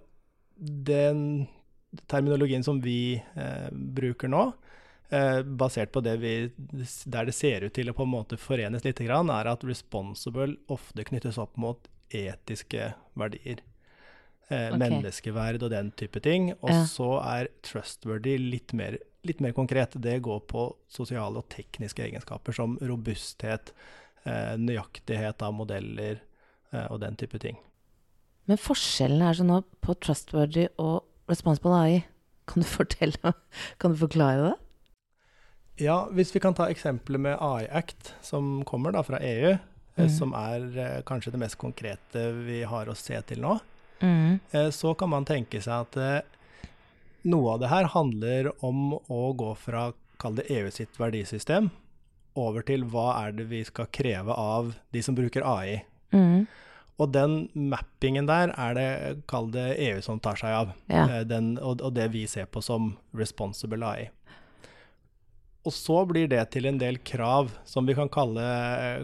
den 0.87 1.19
terminologien 2.07 2.63
som 2.63 2.79
vi 2.83 3.17
eh, 3.19 3.67
bruker 3.71 4.31
nå, 4.31 4.45
eh, 5.11 5.41
basert 5.43 5.91
på 5.91 6.03
det 6.05 6.15
vi, 6.23 6.33
der 7.05 7.27
det 7.27 7.35
ser 7.35 7.67
ut 7.67 7.75
til 7.75 7.91
å 7.91 7.95
på 7.97 8.07
en 8.07 8.13
måte 8.13 8.39
forenes 8.39 8.87
litt, 8.87 9.01
er 9.03 9.51
at 9.51 9.67
responsible 9.67 10.55
ofte 10.71 11.03
knyttes 11.11 11.39
opp 11.41 11.59
mot 11.59 11.91
etiske 12.15 12.93
verdier. 13.19 13.63
Eh, 14.47 14.69
okay. 14.69 14.79
Menneskeverd 14.79 15.65
og 15.67 15.73
den 15.75 15.91
type 15.99 16.21
ting. 16.23 16.53
Og 16.61 16.71
Ja. 16.71 16.83
så 16.87 17.09
er 17.19 17.49
trustworthy 17.63 18.37
litt 18.39 18.73
mer, 18.73 18.97
litt 19.27 19.41
mer 19.43 19.53
konkret. 19.55 19.95
Det 20.01 20.17
går 20.25 20.41
på 20.49 20.67
sosiale 20.91 21.41
og 21.41 21.47
tekniske 21.53 22.03
egenskaper 22.05 22.55
som 22.55 22.77
robusthet, 22.81 23.73
eh, 24.25 24.55
nøyaktighet 24.59 25.41
av 25.45 25.55
modeller 25.55 26.21
eh, 26.71 26.85
og 26.91 27.01
den 27.03 27.15
type 27.19 27.39
ting. 27.43 27.57
Men 28.47 28.59
forskjellen 28.61 29.23
er 29.27 29.35
sånn 29.35 29.51
nå 29.51 29.61
på 29.83 29.95
trustworthy 30.03 30.69
og 30.79 31.03
responsible 31.27 31.75
AI. 31.75 32.05
Kan 32.47 32.63
du 32.63 32.69
fortelle, 32.77 33.33
kan 33.79 33.95
du 33.95 33.99
forklare 33.99 34.51
det? 34.51 34.55
Ja, 35.83 36.07
hvis 36.09 36.31
vi 36.33 36.41
kan 36.41 36.55
ta 36.57 36.65
eksempelet 36.73 37.21
med 37.21 37.35
AI 37.43 37.67
Act, 37.69 38.15
som 38.25 38.63
kommer 38.65 38.95
da 38.95 39.03
fra 39.05 39.19
EU, 39.21 39.51
eh, 39.53 39.59
Mhm. 39.97 40.09
som 40.13 40.33
er 40.37 41.01
kanskje 41.05 41.31
det 41.33 41.39
mest 41.41 41.57
konkrete 41.57 42.31
vi 42.45 42.63
har 42.63 42.85
å 42.85 42.95
se 42.95 43.19
til 43.21 43.41
nå, 43.41 43.59
mm. 43.99 44.39
eh, 44.53 44.69
så 44.69 44.95
kan 44.97 45.09
man 45.09 45.25
tenke 45.25 45.61
seg 45.61 45.73
at 45.87 45.97
noe 47.27 47.55
av 47.55 47.63
det 47.63 47.71
her 47.71 47.89
handler 47.93 48.51
om 48.65 48.95
å 48.97 49.21
gå 49.37 49.51
fra, 49.59 49.91
kall 50.21 50.37
det 50.39 50.47
EU 50.53 50.71
sitt 50.73 50.97
verdisystem, 50.99 51.69
over 52.37 52.65
til 52.65 52.85
hva 52.89 53.09
er 53.23 53.35
det 53.37 53.47
vi 53.49 53.63
skal 53.65 53.89
kreve 53.93 54.33
av 54.33 54.75
de 54.93 55.03
som 55.03 55.17
bruker 55.17 55.45
AI. 55.45 55.83
Mm. 56.13 56.47
Og 56.97 57.13
den 57.13 57.35
mappingen 57.53 58.29
der 58.29 58.53
er 58.57 58.77
det, 58.77 58.89
kall 59.29 59.51
det 59.53 59.69
EU 59.85 60.01
som 60.05 60.21
tar 60.21 60.39
seg 60.39 60.53
av. 60.53 60.75
Ja. 60.89 61.05
Eh, 61.05 61.25
Den, 61.29 61.55
og, 61.61 61.81
og 61.81 61.93
det 61.97 62.09
vi 62.13 62.25
ser 62.29 62.49
på 62.49 62.63
som 62.65 62.95
responsible 63.17 63.85
AI. 63.85 64.09
Og 65.67 65.73
så 65.75 65.97
blir 66.07 66.29
det 66.31 66.45
til 66.53 66.65
en 66.69 66.77
del 66.79 66.97
krav 67.03 67.49
som 67.67 67.87
vi 67.87 67.95
kan 67.97 68.07
kalle, 68.07 68.43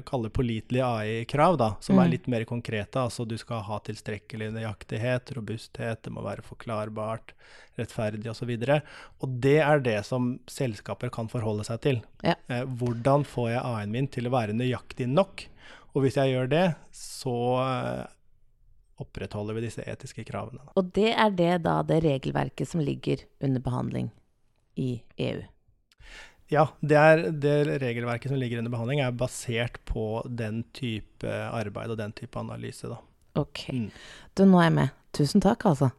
kalle 0.08 0.30
pålitelige 0.32 0.86
AI-krav, 0.88 1.58
da, 1.60 1.74
som 1.84 1.98
Mm. 1.98 2.04
er 2.04 2.12
litt 2.14 2.28
mer 2.32 2.46
konkrete. 2.48 3.02
Altså 3.02 3.28
du 3.28 3.36
skal 3.38 3.62
ha 3.68 3.80
tilstrekkelig 3.80 4.48
nøyaktighet, 4.56 5.34
robusthet, 5.36 6.02
det 6.04 6.14
må 6.14 6.24
være 6.24 6.42
forklarbart, 6.42 7.34
rettferdig 7.78 8.30
osv. 8.32 8.50
Og, 8.56 8.64
så 8.64 8.82
og 9.20 9.42
det 9.42 9.60
er 9.60 9.80
det 9.80 10.06
som 10.06 10.40
selskaper 10.48 11.12
kan 11.12 11.28
forholde 11.28 11.66
seg 11.68 11.82
til. 11.82 12.02
Ja. 12.24 12.36
Eh, 12.48 12.64
hvordan 12.64 13.26
får 13.28 13.50
jeg 13.52 13.62
AI-en 13.66 13.92
min 13.92 14.08
til 14.08 14.28
å 14.28 14.32
være 14.32 14.56
nøyaktig 14.56 15.10
nok? 15.10 15.48
Og 15.94 16.04
hvis 16.04 16.16
jeg 16.16 16.32
gjør 16.32 16.48
det, 16.50 16.76
så 16.96 17.36
eh, 17.60 18.06
opprettholder 19.04 19.54
vi 19.54 19.66
disse 19.68 19.84
etiske 19.84 20.24
kravene. 20.24 20.64
Da. 20.64 20.72
Og 20.80 20.94
det 20.96 21.12
er 21.12 21.30
det 21.30 21.64
da 21.66 21.82
det 21.84 22.04
regelverket 22.06 22.70
som 22.72 22.80
ligger 22.80 23.26
under 23.42 23.60
behandling 23.60 24.12
i 24.80 25.02
EU. 25.18 25.44
Ja, 26.52 26.68
det, 26.82 26.98
er, 27.00 27.24
det 27.32 27.82
regelverket 27.82 28.30
som 28.30 28.38
ligger 28.38 28.60
under 28.60 28.72
behandling, 28.72 29.00
er 29.02 29.12
basert 29.12 29.80
på 29.90 30.22
den 30.28 30.64
type 30.76 31.24
arbeid 31.52 31.90
og 31.96 31.98
den 31.98 32.12
type 32.14 32.38
analyse. 32.40 32.90
Da. 32.92 32.98
Ok. 33.40 33.68
Mm. 33.74 33.88
Du, 34.38 34.44
nå 34.46 34.60
er 34.60 34.68
jeg 34.70 34.74
med. 34.82 34.92
Tusen 35.14 35.42
takk, 35.46 35.62
altså. 35.70 35.92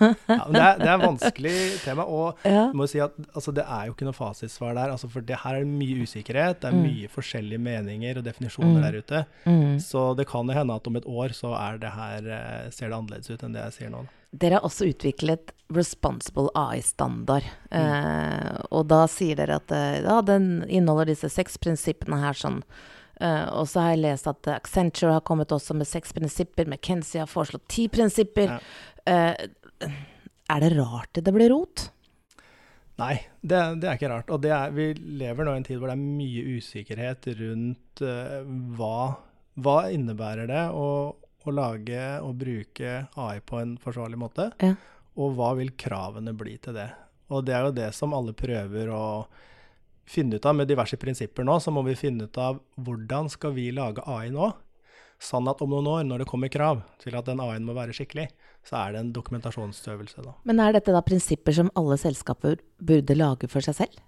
Ja, 0.00 0.46
men 0.48 0.54
det, 0.56 0.60
er, 0.64 0.78
det 0.80 0.86
er 0.88 0.94
et 0.94 1.02
vanskelig 1.04 1.52
tema. 1.84 2.06
Og 2.08 2.38
Ja. 2.48 2.70
må 2.72 2.86
si 2.88 3.00
at 3.04 3.12
altså, 3.36 3.52
det 3.52 3.64
er 3.68 3.86
jo 3.88 3.92
ikke 3.92 4.06
noe 4.08 4.16
fasitsvar 4.16 4.72
der. 4.78 4.94
Altså, 4.94 5.10
for 5.12 5.20
det 5.28 5.36
her 5.42 5.58
er 5.60 5.68
mye 5.68 6.06
usikkerhet. 6.06 6.60
Det 6.62 6.70
er 6.70 6.76
Mm. 6.78 6.86
mye 6.88 7.10
forskjellige 7.12 7.60
meninger 7.60 8.18
og 8.20 8.24
definisjoner 8.24 8.80
Mm. 8.80 8.82
der 8.86 8.98
ute. 9.02 9.20
Mm. 9.44 9.76
Så 9.84 10.06
det 10.16 10.26
kan 10.32 10.48
jo 10.48 10.56
hende 10.56 10.74
at 10.74 10.86
om 10.88 10.96
et 10.96 11.04
år 11.06 11.36
så 11.36 11.52
er 11.58 11.78
det 11.84 11.92
her, 11.92 12.28
eh, 12.32 12.70
ser 12.72 12.88
det 12.88 12.96
annerledes 12.96 13.30
ut 13.30 13.42
enn 13.44 13.52
det 13.52 13.64
jeg 13.68 13.72
sier 13.78 13.90
nå. 13.92 14.02
da. 14.08 14.18
Dere 14.32 14.58
har 14.58 14.64
også 14.64 14.88
utviklet 14.88 15.52
Responsible 15.72 16.48
AI-standard. 16.56 17.44
Eh, 17.72 18.56
og 18.72 18.86
da 18.92 19.04
sier 19.08 19.36
dere 19.38 19.58
at 19.60 19.72
eh, 19.72 20.00
ja, 20.04 20.18
den 20.24 20.64
inneholder 20.68 21.12
disse 21.12 21.30
seks 21.32 21.58
prinsippene 21.60 22.20
her 22.22 22.36
sånn. 22.36 22.62
Eh, 23.20 23.46
og 23.52 23.68
så 23.70 23.84
har 23.84 23.94
jeg 23.94 24.02
lest 24.06 24.28
at 24.30 24.48
Accenture 24.54 25.16
har 25.16 25.24
kommet 25.28 25.52
også 25.52 25.76
med 25.76 25.88
seks 25.88 26.14
prinsipper. 26.16 26.68
McKenzie 26.68 27.22
har 27.24 27.30
foreslått 27.30 27.68
ti 27.72 27.86
prinsipper. 27.92 28.56
Ja. 28.56 28.60
Eh, 29.08 29.90
er 30.52 30.64
det 30.64 30.72
rart 30.76 31.20
det 31.20 31.32
blir 31.34 31.52
rot? 31.52 31.88
Nei, 33.00 33.16
det, 33.40 33.60
det 33.80 33.88
er 33.88 33.96
ikke 33.96 34.12
rart. 34.12 34.32
Og 34.32 34.42
det 34.44 34.52
er, 34.54 34.72
vi 34.76 34.90
lever 34.96 35.46
nå 35.46 35.56
i 35.56 35.60
en 35.60 35.66
tid 35.66 35.80
hvor 35.80 35.90
det 35.90 35.96
er 35.96 36.04
mye 36.20 36.58
usikkerhet 36.58 37.28
rundt 37.40 38.02
uh, 38.04 38.42
hva, 38.76 38.98
hva 39.64 39.78
innebærer 39.94 40.50
det 40.50 40.64
å, 40.76 40.86
å 41.50 41.54
lage 41.54 42.02
og 42.22 42.36
bruke 42.38 43.06
AI 43.18 43.40
på 43.40 43.60
en 43.62 43.76
forsvarlig 43.82 44.18
måte, 44.20 44.50
Ja. 44.62 44.74
og 45.16 45.34
hva 45.36 45.54
vil 45.56 45.70
kravene 45.70 46.32
bli 46.36 46.56
til 46.58 46.74
det. 46.74 46.90
Og 47.30 47.44
det 47.46 47.54
er 47.54 47.64
jo 47.64 47.72
det 47.72 47.94
som 47.94 48.12
alle 48.14 48.32
prøver 48.32 48.88
å 48.92 49.26
finne 50.04 50.34
ut 50.36 50.46
av 50.46 50.54
med 50.54 50.68
diverse 50.68 50.96
prinsipper 50.96 51.44
nå. 51.44 51.58
Så 51.62 51.72
må 51.72 51.82
vi 51.86 51.94
finne 51.94 52.24
ut 52.28 52.36
av 52.38 52.60
hvordan 52.78 53.30
skal 53.30 53.52
vi 53.56 53.70
lage 53.72 54.02
AI 54.06 54.28
nå, 54.30 54.52
sånn 55.22 55.48
at 55.48 55.62
om 55.62 55.70
noen 55.70 55.86
år, 55.86 56.04
når 56.04 56.18
det 56.18 56.26
kommer 56.28 56.48
krav 56.50 56.82
til 56.98 57.14
at 57.16 57.24
den 57.24 57.40
AI-en 57.40 57.64
må 57.64 57.72
være 57.74 57.94
skikkelig, 57.94 58.28
så 58.66 58.76
er 58.88 58.92
det 58.92 59.00
en 59.00 59.12
dokumentasjonsøvelse 59.12 60.22
da. 60.24 60.34
Men 60.44 60.60
er 60.60 60.72
dette 60.76 60.92
da 60.92 61.00
prinsipper 61.02 61.54
som 61.54 61.70
alle 61.78 61.96
selskaper 61.96 62.58
burde 62.82 63.16
lage 63.16 63.48
for 63.50 63.60
seg 63.64 63.74
selv? 63.74 64.00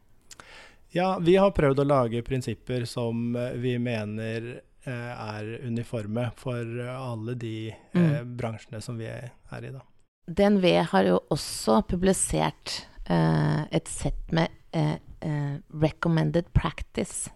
Ja, 0.95 1.19
vi 1.19 1.35
har 1.37 1.51
prøvd 1.51 1.81
å 1.83 1.87
lage 1.87 2.23
prinsipper 2.23 2.85
som 2.87 3.33
vi 3.59 3.79
mener 3.83 4.61
er 4.93 5.49
uniforme 5.65 6.29
for 6.37 6.61
eh, 6.61 6.91
alle 7.01 7.35
de 7.41 7.57
eh, 7.73 8.21
bransjene 8.25 8.81
som 8.85 8.99
vi 9.01 9.07
er 9.09 9.31
i, 9.65 9.71
da. 9.73 9.81
DNV 10.27 10.65
har 10.93 11.05
jo 11.09 11.19
også 11.35 11.83
publisert 11.89 12.87
eh, 13.11 13.65
et 13.77 13.89
sett 13.89 14.33
med 14.33 14.49
eh, 14.73 14.97
eh, 15.21 15.57
recommended 15.83 16.49
practice. 16.57 17.31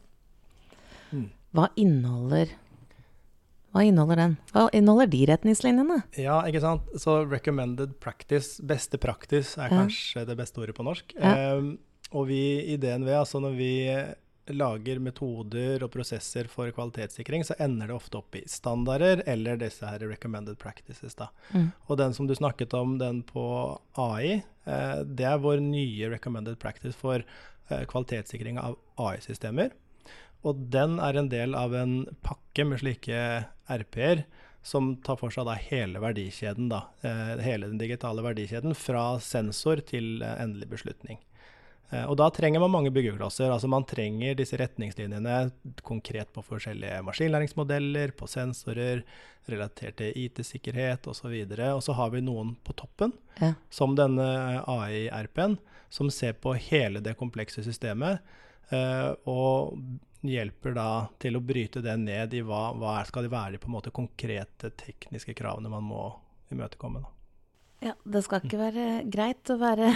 Mm. 1.13 1.29
Hva 1.57 1.69
inneholder 1.81 2.51
Hva 3.73 3.83
inneholder 3.85 4.17
den? 4.17 4.37
Hva 4.55 4.67
inneholder 4.73 5.11
de 5.13 5.21
retningslinjene? 5.29 5.99
Ja, 6.17 6.39
ikke 6.49 6.61
sant. 6.65 6.89
Så 7.01 7.19
recommended 7.29 7.99
practice, 8.01 8.63
beste 8.65 8.97
praktis, 9.01 9.57
er 9.61 9.69
Ja. 9.69 9.83
kanskje 9.85 10.25
det 10.27 10.37
beste 10.41 10.61
ordet 10.61 10.75
på 10.77 10.85
norsk. 10.89 11.13
Ja. 11.21 11.55
Um, 11.57 11.79
og 12.17 12.29
vi 12.31 12.41
i 12.73 12.79
DNV, 12.81 13.11
altså 13.21 13.41
når 13.45 13.57
vi 13.59 13.73
lager 14.55 15.01
metoder 15.03 15.83
og 15.85 15.93
prosesser 15.95 16.49
for 16.51 16.71
kvalitetssikring, 16.75 17.45
så 17.47 17.57
ender 17.63 17.91
det 17.91 17.97
ofte 17.97 18.21
opp 18.21 18.39
i 18.39 18.45
standarder 18.49 19.23
eller 19.27 19.61
disse 19.61 19.87
her 19.87 20.05
recommended 20.09 20.59
practices. 20.59 21.15
da. 21.19 21.29
Mm. 21.53 21.71
Og 21.87 21.99
den 22.01 22.15
som 22.15 22.27
du 22.27 22.35
snakket 22.35 22.75
om, 22.75 22.99
den 22.99 23.23
på 23.23 23.45
AI, 23.97 24.43
eh, 24.65 24.99
det 25.05 25.29
er 25.29 25.45
vår 25.45 25.61
nye 25.65 26.11
recommended 26.15 26.59
practice 26.59 26.97
for 26.97 27.23
eh, 27.23 27.85
kvalitetssikring 27.85 28.59
av 28.59 28.79
AI-systemer. 28.97 29.73
Og 30.47 30.69
den 30.71 30.99
er 31.03 31.19
en 31.19 31.31
del 31.33 31.57
av 31.59 31.75
en 31.75 32.05
pakke 32.23 32.65
med 32.65 32.81
slike 32.83 33.23
RP-er 33.69 34.25
som 34.63 34.97
tar 35.05 35.19
for 35.21 35.33
seg 35.33 35.47
da 35.49 35.57
hele 35.59 36.01
verdikjeden, 36.03 36.69
da. 36.71 36.85
Eh, 37.07 37.39
hele 37.45 37.71
den 37.71 37.81
digitale 37.81 38.25
verdikjeden 38.25 38.77
fra 38.77 39.19
sensor 39.23 39.83
til 39.87 40.23
eh, 40.23 40.37
endelig 40.43 40.71
beslutning. 40.75 41.21
Eh, 41.91 42.05
og 42.05 42.17
da 42.21 42.29
trenger 42.35 42.61
man 42.61 42.71
mange 42.75 42.91
byggeklosser. 42.93 43.49
Altså 43.51 43.69
man 43.71 43.87
trenger 43.89 44.35
disse 44.37 44.59
retningslinjene 44.61 45.51
konkret 45.87 46.33
på 46.35 46.43
forskjellige 46.45 47.01
maskinlæringsmodeller, 47.07 48.13
på 48.19 48.29
sensorer, 48.29 49.05
relatert 49.49 49.97
til 49.97 50.13
IT-sikkerhet 50.27 51.07
osv. 51.09 51.33
Og 51.73 51.81
så 51.87 51.95
har 51.97 52.11
vi 52.13 52.21
noen 52.21 52.57
på 52.65 52.75
toppen, 52.77 53.13
Ja. 53.41 53.55
som 53.71 53.95
denne 53.97 54.63
AI-RP-en, 54.69 55.59
som 55.89 56.11
ser 56.11 56.35
på 56.35 56.53
hele 56.57 57.01
det 57.01 57.17
komplekse 57.17 57.63
systemet. 57.65 58.21
eh, 58.71 59.15
og 59.25 59.79
hjelper 60.23 60.75
da 60.75 61.09
til 61.19 61.37
å 61.39 61.41
bryte 61.41 61.81
det 61.81 61.95
ned 61.99 62.35
i 62.35 62.43
hva, 62.43 62.75
hva 62.77 62.99
skal 63.07 63.23
det 63.25 63.31
være 63.33 63.53
de 63.53 63.59
på 63.63 63.71
en 63.71 63.73
måte 63.79 63.91
konkrete 63.95 64.69
tekniske 64.77 65.33
kravene 65.39 65.71
man 65.71 65.87
må 65.89 66.03
imøtekomme. 66.53 67.01
Da. 67.01 67.09
Ja, 67.85 67.95
det 68.03 68.25
skal 68.27 68.43
ikke 68.43 68.59
være 68.59 68.87
greit 69.07 69.51
å 69.53 69.59
være 69.61 69.93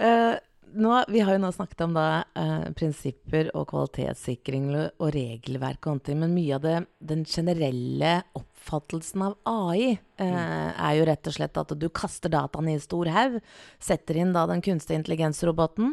uh, 0.00 0.36
nå, 0.76 0.92
Vi 1.12 1.20
har 1.20 1.36
jo 1.36 1.42
nå 1.42 1.50
snakket 1.52 1.84
om 1.84 1.96
da, 1.96 2.24
uh, 2.38 2.68
prinsipper 2.76 3.50
og 3.52 3.68
kvalitetssikring 3.72 4.70
og 4.76 5.08
regelverk 5.14 5.84
og 5.84 5.96
annet, 5.96 6.12
men 6.22 6.36
mye 6.36 6.56
av 6.56 6.64
det, 6.64 6.76
den 7.12 7.26
generelle 7.28 8.14
oppfattelsen 8.38 9.26
av 9.28 9.36
AI 9.50 9.96
uh, 9.96 10.24
er 10.24 10.96
jo 10.98 11.08
rett 11.10 11.28
og 11.28 11.36
slett 11.38 11.60
at 11.60 11.76
du 11.76 11.88
kaster 11.92 12.32
dataen 12.32 12.72
i 12.72 12.78
en 12.78 12.86
stor 12.86 13.12
haug, 13.12 13.40
setter 13.76 14.22
inn 14.22 14.32
da 14.36 14.46
den 14.48 14.64
kunstige 14.64 15.00
intelligensroboten, 15.02 15.92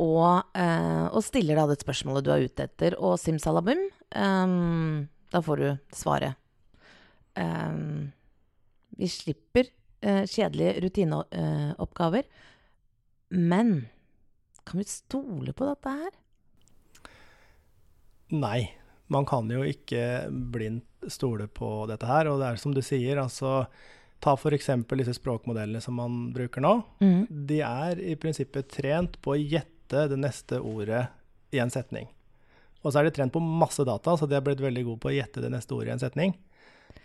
og, 0.00 0.46
eh, 0.56 1.06
og 1.10 1.22
stiller 1.24 1.58
da 1.58 1.66
det 1.68 1.80
spørsmålet 1.82 2.24
du 2.24 2.30
er 2.32 2.46
ute 2.48 2.64
etter, 2.64 2.96
og 2.96 3.18
simsalabim, 3.20 3.82
um, 4.16 5.08
da 5.30 5.42
får 5.44 5.60
du 5.60 5.68
svaret. 5.92 6.38
Eh, 7.36 7.74
vi 8.98 9.08
slipper 9.10 9.68
eh, 10.00 10.24
kjedelige 10.24 10.80
rutineoppgaver. 10.86 12.26
Men 13.36 13.86
kan 14.66 14.82
vi 14.82 14.88
stole 14.88 15.54
på 15.56 15.68
dette 15.68 15.94
her? 16.02 16.10
Nei, 18.30 18.70
man 19.10 19.26
kan 19.26 19.50
jo 19.50 19.62
ikke 19.66 20.30
blindt 20.30 20.86
stole 21.10 21.48
på 21.50 21.86
dette 21.90 22.08
her. 22.08 22.30
Og 22.30 22.42
det 22.42 22.50
er 22.50 22.60
som 22.62 22.74
du 22.76 22.82
sier, 22.84 23.20
altså 23.22 23.64
Ta 24.20 24.34
f.eks. 24.36 24.66
disse 25.00 25.14
språkmodellene 25.16 25.80
som 25.80 25.96
man 25.96 26.26
bruker 26.34 26.60
nå. 26.60 26.74
Mm. 27.00 27.22
De 27.48 27.62
er 27.64 28.00
i 28.04 28.16
prinsippet 28.20 28.68
trent 28.68 29.16
på 29.24 29.32
å 29.32 29.40
gjette 29.40 30.04
det 30.12 30.18
neste 30.20 30.58
ordet 30.60 31.06
i 31.56 31.60
en 31.62 31.72
setning. 31.72 32.10
Og 32.84 32.92
så 32.92 33.00
er 33.00 33.08
de 33.08 33.14
trent 33.16 33.32
på 33.32 33.40
masse 33.40 33.84
data, 33.84 34.16
så 34.16 34.28
de 34.28 34.36
har 34.36 34.44
blitt 34.44 34.60
veldig 34.60 34.84
gode 34.86 35.00
på 35.00 35.10
å 35.10 35.14
gjette 35.14 35.40
det 35.40 35.50
neste 35.52 35.72
ordet 35.76 35.88
i 35.88 35.94
en 35.96 36.02
setning. 36.02 36.36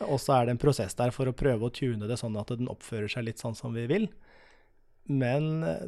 Og 0.04 0.20
så 0.20 0.36
er 0.36 0.48
det 0.48 0.56
en 0.56 0.62
prosess 0.62 0.98
der 0.98 1.14
for 1.16 1.30
å 1.30 1.36
prøve 1.38 1.68
å 1.68 1.74
tune 1.74 2.10
det 2.10 2.18
sånn 2.20 2.36
at 2.40 2.52
den 2.52 2.72
oppfører 2.72 3.12
seg 3.12 3.28
litt 3.30 3.42
sånn 3.42 3.56
som 3.58 3.76
vi 3.76 3.86
vil. 3.92 4.10
Men 5.08 5.64
eh, 5.64 5.86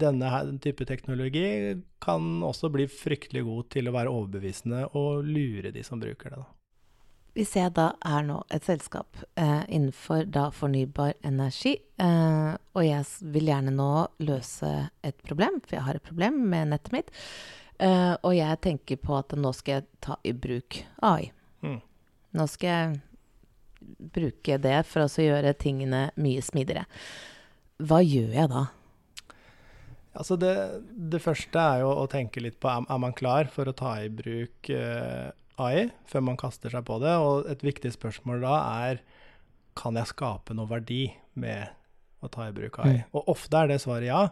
denne 0.00 0.32
her 0.32 0.50
type 0.64 0.86
teknologi 0.88 1.76
kan 2.02 2.40
også 2.42 2.72
bli 2.72 2.88
fryktelig 2.88 3.44
god 3.46 3.70
til 3.74 3.88
å 3.88 3.94
være 3.94 4.12
overbevisende 4.12 4.86
og 4.98 5.28
lure 5.28 5.72
de 5.74 5.84
som 5.86 6.00
bruker 6.00 6.32
det. 6.32 6.40
Da. 6.40 6.48
Hvis 7.32 7.54
jeg 7.56 7.72
da 7.76 7.86
er 8.04 8.26
nå 8.28 8.42
et 8.52 8.66
selskap 8.66 9.16
eh, 9.40 9.62
innenfor 9.72 10.26
da 10.28 10.50
fornybar 10.52 11.14
energi, 11.24 11.78
eh, 11.96 12.50
og 12.76 12.84
jeg 12.84 13.30
vil 13.32 13.48
gjerne 13.48 13.72
nå 13.72 13.92
løse 14.26 14.72
et 15.00 15.22
problem, 15.24 15.62
for 15.64 15.78
jeg 15.78 15.86
har 15.86 15.96
et 15.96 16.08
problem 16.08 16.42
med 16.52 16.74
nettet 16.74 16.92
mitt, 16.92 17.14
eh, 17.80 18.12
og 18.20 18.34
jeg 18.36 18.60
tenker 18.68 19.00
på 19.00 19.16
at 19.16 19.32
nå 19.38 19.54
skal 19.56 19.78
jeg 19.78 19.88
ta 20.04 20.18
i 20.28 20.34
bruk 20.36 20.82
AI. 21.00 21.30
Mm. 21.64 21.80
Nå 22.36 22.46
skal 22.50 22.72
jeg 22.72 23.00
bruke 24.14 24.58
det 24.62 24.78
for 24.88 25.04
å 25.04 25.26
gjøre 25.26 25.54
tingene 25.58 26.06
mye 26.20 26.42
smidigere. 26.44 26.86
Hva 27.82 28.00
gjør 28.04 28.32
jeg 28.36 28.50
da? 28.52 28.66
Altså 30.12 30.36
det, 30.36 30.52
det 30.92 31.22
første 31.24 31.56
er 31.58 31.82
jo 31.82 31.92
å 32.02 32.08
tenke 32.10 32.42
litt 32.44 32.58
på 32.60 32.68
er, 32.68 32.84
er 32.84 33.00
man 33.00 33.14
klar 33.16 33.48
for 33.52 33.68
å 33.68 33.76
ta 33.76 33.94
i 34.04 34.10
bruk 34.12 34.68
eh, 34.72 35.30
AI 35.62 35.86
før 36.08 36.26
man 36.28 36.38
kaster 36.40 36.72
seg 36.72 36.84
på 36.88 36.98
det. 37.02 37.14
Og 37.16 37.48
et 37.50 37.64
viktig 37.64 37.94
spørsmål 37.94 38.44
da 38.44 38.56
er 38.84 39.00
kan 39.78 39.96
jeg 39.96 40.10
skape 40.12 40.54
noe 40.56 40.68
verdi 40.68 41.06
med 41.40 41.72
å 42.22 42.28
ta 42.32 42.48
i 42.48 42.54
bruk 42.54 42.76
AI. 42.84 43.00
Mm. 43.00 43.16
Og 43.16 43.32
ofte 43.32 43.62
er 43.62 43.72
det 43.72 43.80
svaret 43.82 44.10
ja. 44.10 44.26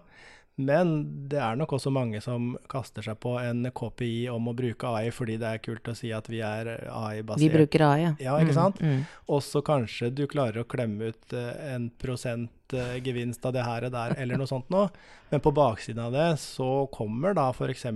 Men 0.60 0.90
det 1.30 1.38
er 1.40 1.56
nok 1.56 1.72
også 1.78 1.90
mange 1.94 2.20
som 2.24 2.52
kaster 2.70 3.04
seg 3.06 3.16
på 3.22 3.32
en 3.40 3.64
KPI 3.72 4.28
om 4.32 4.50
å 4.50 4.54
bruke 4.56 4.88
AI 4.90 5.10
fordi 5.14 5.38
det 5.40 5.48
er 5.48 5.62
kult 5.64 5.88
å 5.88 5.94
si 5.96 6.10
at 6.12 6.28
vi 6.28 6.42
er 6.44 6.68
AI-basert. 6.92 7.42
Vi 7.42 7.50
bruker 7.54 7.84
AI, 7.86 8.00
ja. 8.04 8.12
Ja, 8.26 8.38
ikke 8.42 8.56
sant? 8.56 8.80
Mm, 8.84 9.04
Og 9.32 9.40
så 9.46 9.62
kanskje 9.64 10.10
du 10.12 10.26
klarer 10.30 10.62
å 10.62 10.68
klemme 10.68 11.12
ut 11.14 11.36
eh, 11.36 11.52
en 11.74 11.88
prosent 12.00 12.74
eh, 12.76 12.98
gevinst 13.04 13.46
av 13.48 13.54
det 13.56 13.64
her 13.66 13.88
og 13.88 13.94
der, 13.94 14.16
eller 14.20 14.40
noe 14.40 14.50
sånt 14.50 14.68
noe. 14.74 14.90
Men 15.32 15.42
på 15.44 15.54
baksiden 15.56 16.02
av 16.08 16.12
det 16.16 16.28
så 16.42 16.68
kommer 16.92 17.34
da 17.38 17.48
f.eks. 17.54 17.86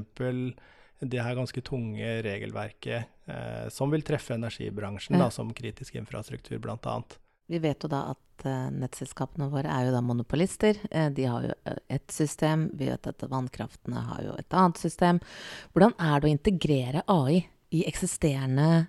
det 1.04 1.20
her 1.20 1.36
ganske 1.36 1.60
tunge 1.66 2.14
regelverket 2.24 3.10
eh, 3.28 3.66
som 3.74 3.92
vil 3.92 4.04
treffe 4.06 4.38
energibransjen, 4.38 5.18
da, 5.20 5.28
som 5.34 5.52
kritisk 5.52 5.98
infrastruktur 6.00 6.62
bl.a. 6.64 6.96
Vi 7.46 7.58
vet 7.58 7.82
jo 7.84 7.90
da 7.92 8.00
at 8.14 8.46
eh, 8.48 8.68
nettselskapene 8.72 9.50
våre 9.52 9.68
er 9.68 9.88
jo 9.88 9.94
da 9.94 10.00
monopolister. 10.04 10.78
Eh, 10.90 11.10
de 11.12 11.26
har 11.28 11.44
jo 11.44 11.52
eh, 11.68 11.80
ett 11.96 12.10
system. 12.10 12.70
Vi 12.72 12.88
vet 12.88 13.06
at 13.10 13.24
vannkraftene 13.28 14.04
har 14.08 14.22
jo 14.24 14.36
et 14.40 14.56
annet 14.56 14.80
system. 14.80 15.20
Hvordan 15.74 15.92
er 16.00 16.20
det 16.20 16.30
å 16.30 16.32
integrere 16.32 17.04
AI 17.12 17.42
i 17.74 17.82
eksisterende 17.88 18.86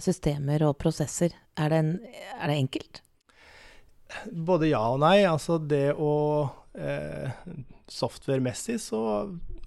systemer 0.00 0.62
og 0.64 0.78
prosesser? 0.80 1.34
Er 1.60 1.68
det, 1.68 1.80
en, 1.82 1.90
er 2.40 2.48
det 2.48 2.54
enkelt? 2.56 3.00
Både 4.32 4.70
ja 4.70 4.80
og 4.94 5.02
nei. 5.02 5.18
Altså 5.28 5.58
det 5.60 5.90
å 5.92 6.12
Software-messig 7.92 8.78
så 8.82 9.02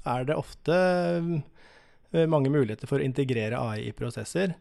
er 0.10 0.26
det 0.28 0.36
ofte 0.36 0.74
mange 2.28 2.50
muligheter 2.52 2.90
for 2.90 2.98
å 2.98 3.06
integrere 3.06 3.62
AI 3.62 3.86
i 3.92 3.94
prosesser. 3.96 4.58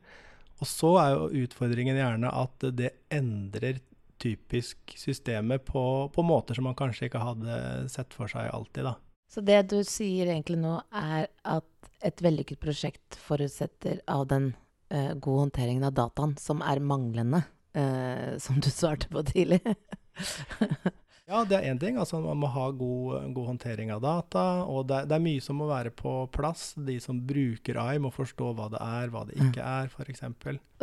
Og 0.60 0.68
så 0.70 0.92
er 1.02 1.12
jo 1.14 1.44
utfordringen 1.44 1.98
gjerne 1.98 2.30
at 2.32 2.68
det 2.78 2.92
endrer 3.12 3.82
typisk 4.22 4.94
systemet 4.96 5.64
på, 5.68 5.82
på 6.14 6.24
måter 6.24 6.56
som 6.56 6.64
man 6.64 6.76
kanskje 6.78 7.10
ikke 7.10 7.20
hadde 7.20 7.58
sett 7.92 8.14
for 8.16 8.30
seg 8.32 8.48
alltid, 8.48 8.88
da. 8.88 8.94
Så 9.28 9.42
det 9.44 9.58
du 9.72 9.80
sier 9.84 10.30
egentlig 10.30 10.60
nå, 10.62 10.78
er 10.94 11.28
at 11.44 11.90
et 12.06 12.22
vellykket 12.22 12.60
prosjekt 12.62 13.18
forutsetter 13.20 14.00
av 14.08 14.26
den 14.30 14.52
uh, 14.94 15.12
gode 15.14 15.46
håndteringen 15.46 15.84
av 15.88 15.96
dataen, 15.96 16.36
som 16.40 16.62
er 16.64 16.80
manglende, 16.80 17.42
uh, 17.76 18.36
som 18.40 18.60
du 18.62 18.70
svarte 18.72 19.10
på 19.12 19.24
tidlig. 19.28 19.60
Ja, 21.26 21.40
det 21.42 21.56
er 21.58 21.64
én 21.72 21.78
ting. 21.82 21.96
Altså 21.98 22.20
man 22.22 22.38
må 22.38 22.46
ha 22.54 22.68
god, 22.70 23.32
god 23.34 23.46
håndtering 23.48 23.90
av 23.90 24.00
data. 24.04 24.42
Og 24.70 24.84
det, 24.86 25.00
er- 25.00 25.08
det 25.10 25.16
er 25.16 25.24
mye 25.24 25.42
som 25.42 25.58
må 25.58 25.66
være 25.66 25.90
på 25.90 26.12
plass. 26.30 26.68
De 26.78 26.94
som 27.02 27.18
bruker 27.26 27.80
AI, 27.82 27.96
må 27.98 28.12
forstå 28.14 28.52
hva 28.54 28.68
det 28.70 28.78
er, 28.84 29.10
hva 29.10 29.24
det 29.26 29.34
ikke 29.42 29.64
er, 29.66 29.90
f.eks. 29.90 30.22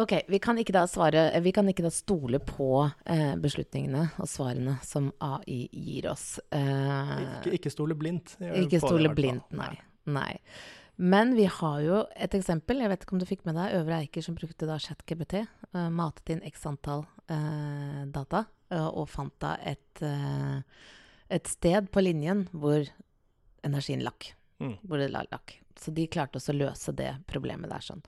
Ok, 0.03 0.13
vi 0.27 0.39
kan 0.43 0.57
ikke 0.59 0.73
da 0.75 0.83
svare 0.89 1.29
Vi 1.45 1.51
kan 1.55 1.67
ikke 1.71 1.85
da 1.85 1.91
stole 1.93 2.39
på 2.43 2.67
eh, 3.05 3.35
beslutningene 3.39 4.09
og 4.19 4.27
svarene 4.27 4.75
som 4.83 5.11
AI 5.23 5.61
gir 5.71 6.09
oss. 6.11 6.39
Eh, 6.51 7.15
Ikke, 7.23 7.55
ikke 7.61 7.71
stole 7.71 7.95
blindt. 7.95 8.35
Ikke 8.41 8.81
stole 8.83 9.13
blindt, 9.15 9.47
nei. 9.55 9.77
nei. 10.11 10.31
Men 10.95 11.33
vi 11.35 11.45
har 11.49 11.79
jo 11.81 12.03
et 12.13 12.35
eksempel. 12.37 12.83
Jeg 12.83 12.91
vet 12.91 13.05
ikke 13.05 13.15
om 13.15 13.21
du 13.21 13.27
fikk 13.27 13.47
med 13.47 13.57
deg 13.57 13.73
Øvre 13.79 14.03
Eiker 14.03 14.25
som 14.25 14.35
brukte 14.37 14.67
da 14.69 14.77
ChatGPT. 14.81 15.41
Uh, 15.73 15.89
matet 15.93 16.35
inn 16.35 16.43
x 16.45 16.67
antall 16.69 17.05
uh, 17.31 18.03
data 18.13 18.43
uh, 18.73 18.89
og 18.91 19.09
fant 19.09 19.33
da 19.41 19.55
et, 19.65 20.03
et 21.33 21.49
sted 21.49 21.89
på 21.89 22.03
linjen 22.05 22.45
hvor 22.53 22.85
energien 23.65 24.05
lakk. 24.05 24.33
Mm. 24.61 24.77
Hvor 24.85 25.01
det 25.01 25.09
lakk. 25.13 25.57
Så 25.79 25.91
de 25.95 26.05
klarte 26.11 26.37
også 26.37 26.53
å 26.53 26.59
løse 26.61 26.93
det 26.95 27.09
problemet 27.27 27.71
der 27.73 27.83
sånn. 27.83 28.03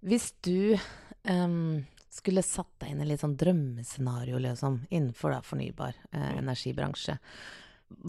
Hvis 0.00 0.30
du 0.40 0.72
um, 1.28 1.82
skulle 2.10 2.42
satt 2.42 2.72
deg 2.80 2.94
inn 2.94 3.02
i 3.04 3.10
litt 3.10 3.20
sånn 3.22 3.36
drømmescenario 3.38 4.40
liksom, 4.40 4.86
innenfor 4.88 5.36
da 5.36 5.42
fornybar 5.44 5.98
Mm. 6.10 6.40
energibransje, 6.40 7.18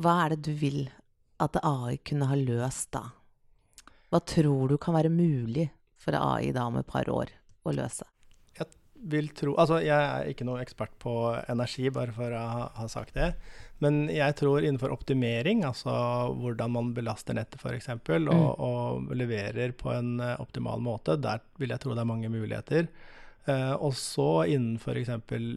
hva 0.02 0.16
er 0.24 0.34
det 0.34 0.48
du 0.48 0.54
vil 0.58 0.80
at 1.42 1.60
AI 1.62 2.00
kunne 2.06 2.30
ha 2.30 2.38
løst 2.40 2.92
da? 2.96 3.04
Hva 4.12 4.20
tror 4.28 4.68
du 4.74 4.78
kan 4.82 4.94
være 4.98 5.10
mulig 5.14 5.70
for 6.02 6.18
AI 6.18 6.52
da 6.52 6.66
om 6.68 6.78
et 6.82 6.88
par 6.88 7.08
år 7.10 7.32
å 7.66 7.76
løse? 7.76 8.06
vil 9.02 9.32
tro 9.34 9.56
Altså, 9.58 9.80
jeg 9.82 9.98
er 9.98 10.28
ikke 10.30 10.46
noe 10.46 10.62
ekspert 10.62 10.94
på 11.02 11.12
energi, 11.50 11.90
bare 11.94 12.14
for 12.14 12.34
å 12.38 12.42
ha, 12.54 12.66
ha 12.78 12.88
sagt 12.92 13.16
det. 13.18 13.32
Men 13.82 14.04
jeg 14.14 14.36
tror 14.38 14.62
innenfor 14.62 14.94
optimering, 14.94 15.64
altså 15.66 15.90
hvordan 16.38 16.70
man 16.76 16.92
belaster 16.94 17.34
nettet 17.38 17.58
f.eks., 17.64 17.90
og, 17.90 18.30
Mm. 18.30 18.44
og 18.62 19.16
leverer 19.18 19.74
på 19.74 19.90
en 19.96 20.20
eh, 20.22 20.36
optimal 20.38 20.84
måte, 20.86 21.18
der 21.20 21.42
vil 21.58 21.74
jeg 21.74 21.82
tro 21.82 21.96
det 21.98 22.04
er 22.06 22.12
mange 22.12 22.30
muligheter. 22.30 22.92
Uh, 23.50 23.74
og 23.82 23.96
så 23.98 24.46
innen 24.46 24.76
f.eks. 24.78 25.10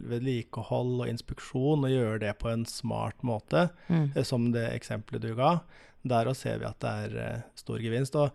vedlikehold 0.09 1.03
og 1.03 1.09
inspeksjon, 1.11 1.85
og 1.85 1.91
gjøre 1.93 2.19
det 2.23 2.31
på 2.41 2.49
en 2.49 2.65
smart 2.65 3.21
måte, 3.21 3.67
Mm. 3.89 4.09
eh, 4.15 4.23
som 4.23 4.51
det 4.51 4.71
eksempelet 4.73 5.21
du 5.21 5.35
ga. 5.35 5.59
Der 6.05 6.29
òg 6.29 6.37
ser 6.37 6.61
vi 6.61 6.69
at 6.69 6.79
det 6.83 6.93
er 7.07 7.17
eh, 7.23 7.43
stor 7.57 7.81
gevinst. 7.81 8.15
Og 8.19 8.29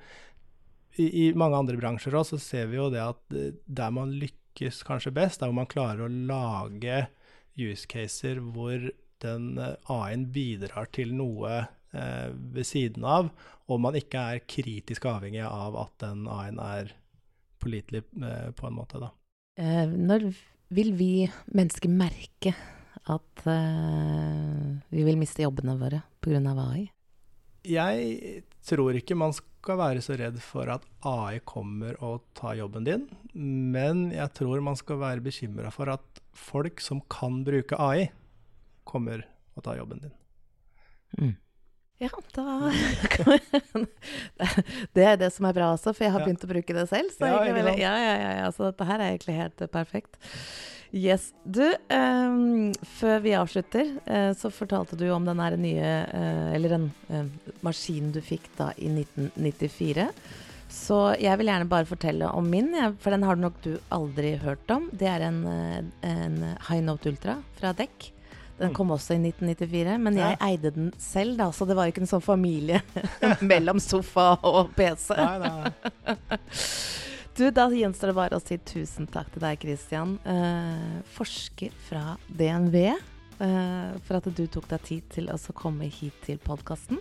i, 0.98 1.06
i 1.06 1.24
mange 1.38 1.59
andre 1.59 1.78
bransjer 1.78 2.16
også, 2.18 2.38
så 2.38 2.54
ser 2.54 2.70
vi 2.70 2.78
jo 2.80 2.88
det 2.92 3.02
at 3.02 3.37
eh, 3.37 3.54
der 3.66 3.94
man 3.94 4.14
lykkes 4.18 4.83
kanskje 4.87 5.14
best, 5.14 5.40
der 5.40 5.50
hvor 5.50 5.61
man 5.62 5.70
klarer 5.70 6.06
å 6.06 6.11
lage 6.11 7.04
use 7.59 7.87
caser 7.90 8.40
hvor 8.42 8.90
den 9.24 9.52
eh, 9.61 9.76
AI-en 9.92 10.26
bidrar 10.35 10.90
til 10.94 11.14
noe 11.16 11.61
eh, 11.61 12.28
ved 12.30 12.66
siden 12.66 13.06
av, 13.06 13.30
og 13.70 13.83
man 13.85 13.98
ikke 13.98 14.26
er 14.35 14.44
kritisk 14.50 15.06
avhengig 15.11 15.44
av 15.46 15.78
at 15.85 15.96
den 16.02 16.26
AI-en 16.30 16.61
er 16.64 16.94
pålitelig 17.61 18.04
eh, 18.22 18.50
på 18.56 18.68
en 18.68 18.78
måte, 18.78 19.02
da. 19.02 19.12
Eh, 19.61 19.87
når 19.90 20.30
vil 20.70 20.94
vi 20.96 21.12
mennesker 21.50 21.90
merke 21.90 22.54
at 23.11 23.42
vi 23.42 25.02
vil 25.02 25.16
miste 25.18 25.42
jobbene 25.42 25.72
våre 25.80 25.98
pga. 26.22 26.52
AI? 26.62 26.85
Jeg 27.66 28.42
tror 28.66 28.96
ikke 28.96 29.16
man 29.18 29.35
skal 29.37 29.77
være 29.81 30.01
så 30.05 30.14
redd 30.16 30.38
for 30.40 30.70
at 30.73 30.85
AI 31.07 31.40
kommer 31.44 31.99
og 32.05 32.23
tar 32.38 32.57
jobben 32.61 32.87
din, 32.87 33.05
men 33.35 34.07
jeg 34.14 34.31
tror 34.38 34.62
man 34.64 34.79
skal 34.79 35.01
være 35.03 35.20
bekymra 35.25 35.73
for 35.75 35.90
at 35.92 36.23
folk 36.37 36.81
som 36.81 37.03
kan 37.12 37.42
bruke 37.44 37.77
AI, 37.77 38.07
kommer 38.88 39.27
og 39.57 39.64
tar 39.66 39.77
jobben 39.77 40.01
din. 40.07 40.14
Mm. 41.18 41.35
Ja, 42.01 42.09
da 42.33 42.70
Det 44.96 45.05
er 45.05 45.18
det 45.20 45.29
som 45.35 45.44
er 45.44 45.53
bra 45.57 45.73
også, 45.75 45.92
for 45.92 46.07
jeg 46.07 46.14
har 46.14 46.23
Ja. 46.23 46.27
begynt 46.31 46.46
å 46.46 46.49
bruke 46.49 46.73
det 46.77 46.87
selv. 46.88 47.12
Så, 47.12 47.27
Ja, 47.29 47.42
ikke 47.44 47.75
ja, 47.77 47.92
ja, 48.01 48.14
ja, 48.16 48.31
ja, 48.40 48.46
så 48.57 48.70
dette 48.70 48.87
her 48.88 49.01
er 49.01 49.11
egentlig 49.12 49.37
helt 49.37 49.61
perfekt. 49.70 50.16
Yes. 50.92 51.29
Du, 51.44 51.62
um, 51.94 52.72
før 52.98 53.20
vi 53.22 53.35
avslutter, 53.38 53.92
uh, 54.11 54.33
så 54.35 54.50
fortalte 54.50 54.98
du 54.98 55.07
om 55.14 55.26
den 55.29 55.38
nye 55.62 55.90
uh, 56.11 56.48
Eller 56.55 56.74
den 56.74 56.87
uh, 57.12 57.26
maskinen 57.62 58.11
du 58.14 58.18
fikk 58.24 58.48
da 58.59 58.72
i 58.76 58.90
1994. 58.90 60.09
Så 60.70 60.98
jeg 61.18 61.38
vil 61.38 61.50
gjerne 61.50 61.66
bare 61.70 61.87
fortelle 61.87 62.29
om 62.31 62.46
min, 62.46 62.70
for 63.03 63.11
den 63.14 63.24
har 63.26 63.35
du 63.38 63.42
nok 63.42 63.57
du 63.62 63.72
aldri 63.90 64.37
hørt 64.38 64.70
om. 64.70 64.87
Det 64.94 65.09
er 65.11 65.24
en, 65.26 65.40
en 66.07 66.37
High 66.68 66.85
Note 66.87 67.11
Ultra 67.11 67.40
fra 67.59 67.72
Dekk. 67.74 68.12
Den 68.61 68.74
kom 68.76 68.92
også 68.94 69.16
i 69.16 69.18
1994, 69.18 69.96
men 69.98 70.18
Ja. 70.20 70.29
jeg 70.31 70.38
eide 70.46 70.70
den 70.76 70.92
selv, 71.00 71.38
da, 71.40 71.48
så 71.50 71.66
det 71.66 71.74
var 71.74 71.90
ikke 71.90 72.05
en 72.05 72.11
sånn 72.11 72.22
familie 72.22 72.83
mellom 73.50 73.81
sofa 73.83 74.35
og 74.46 74.74
PC. 74.76 75.16
Nei, 75.16 75.38
nei. 75.42 76.18
Du, 77.37 77.47
da 77.55 77.69
gjenstår 77.71 78.11
det 78.11 78.16
bare 78.19 78.37
å 78.37 78.43
si 78.43 78.59
tusen 78.66 79.07
takk 79.11 79.31
til 79.33 79.45
deg, 79.45 79.61
Christian, 79.62 80.16
eh, 80.29 80.99
forsker 81.14 81.73
fra 81.87 82.16
DNV, 82.27 82.77
eh, 82.90 83.93
for 84.05 84.19
at 84.19 84.27
du 84.35 84.47
tok 84.47 84.66
deg 84.69 84.83
tid 84.83 85.11
til 85.14 85.31
å 85.31 85.38
komme 85.55 85.88
hit 85.88 86.16
til 86.27 86.38
podkasten. 86.38 86.99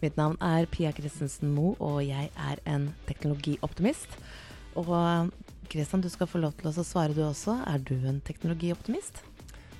Mitt 0.00 0.16
navn 0.16 0.38
er 0.40 0.66
Pia 0.66 0.92
Christensen 0.92 1.52
Moe, 1.54 1.76
og 1.80 2.00
jeg 2.06 2.30
er 2.34 2.62
en 2.66 2.94
teknologioptimist. 3.06 4.08
Og 4.76 4.88
Christian, 5.68 6.00
du 6.00 6.08
skal 6.08 6.26
få 6.26 6.40
lov 6.40 6.56
til 6.56 6.70
å 6.70 6.84
svare 6.86 7.14
du 7.14 7.22
også. 7.26 7.58
Er 7.68 7.78
du 7.78 7.94
en 8.08 8.22
teknologioptimist? 8.24 9.22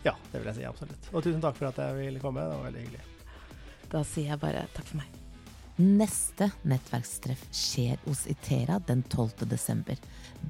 Ja, 0.05 0.15
det 0.33 0.43
vil 0.43 0.51
jeg 0.53 0.61
si 0.61 0.67
absolutt. 0.69 1.09
Og 1.13 1.25
tusen 1.25 1.41
takk 1.41 1.57
for 1.57 1.71
at 1.71 1.81
jeg 1.81 1.97
ville 1.97 2.21
komme. 2.23 2.45
Det 2.45 2.59
var 2.59 2.69
veldig 2.69 2.85
hyggelig. 2.85 3.07
Da 3.89 4.05
sier 4.05 4.35
jeg 4.35 4.43
bare 4.43 4.69
takk 4.77 4.91
for 4.91 5.01
meg. 5.01 5.18
Neste 5.79 6.49
nettverkstreff 6.67 7.45
skjer 7.55 8.01
hos 8.03 8.25
Itera 8.27 8.81
den 8.87 9.05
12. 9.07 9.47
desember. 9.47 9.95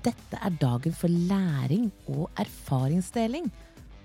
Dette 0.04 0.38
er 0.40 0.54
dagen 0.56 0.94
for 0.96 1.12
læring 1.12 1.90
og 2.08 2.30
erfaringsdeling. 2.40 3.50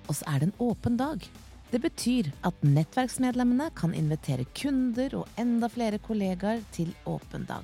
Og 0.10 0.18
så 0.20 0.28
er 0.28 0.42
det 0.42 0.50
en 0.50 0.58
åpen 0.66 0.98
dag. 1.00 1.24
Det 1.72 1.80
betyr 1.82 2.28
at 2.44 2.66
nettverksmedlemmene 2.68 3.70
kan 3.80 3.96
invitere 3.96 4.44
kunder 4.52 5.16
og 5.22 5.40
enda 5.40 5.72
flere 5.72 6.02
kollegaer 6.04 6.60
til 6.76 6.92
åpen 7.08 7.48
dag. 7.48 7.64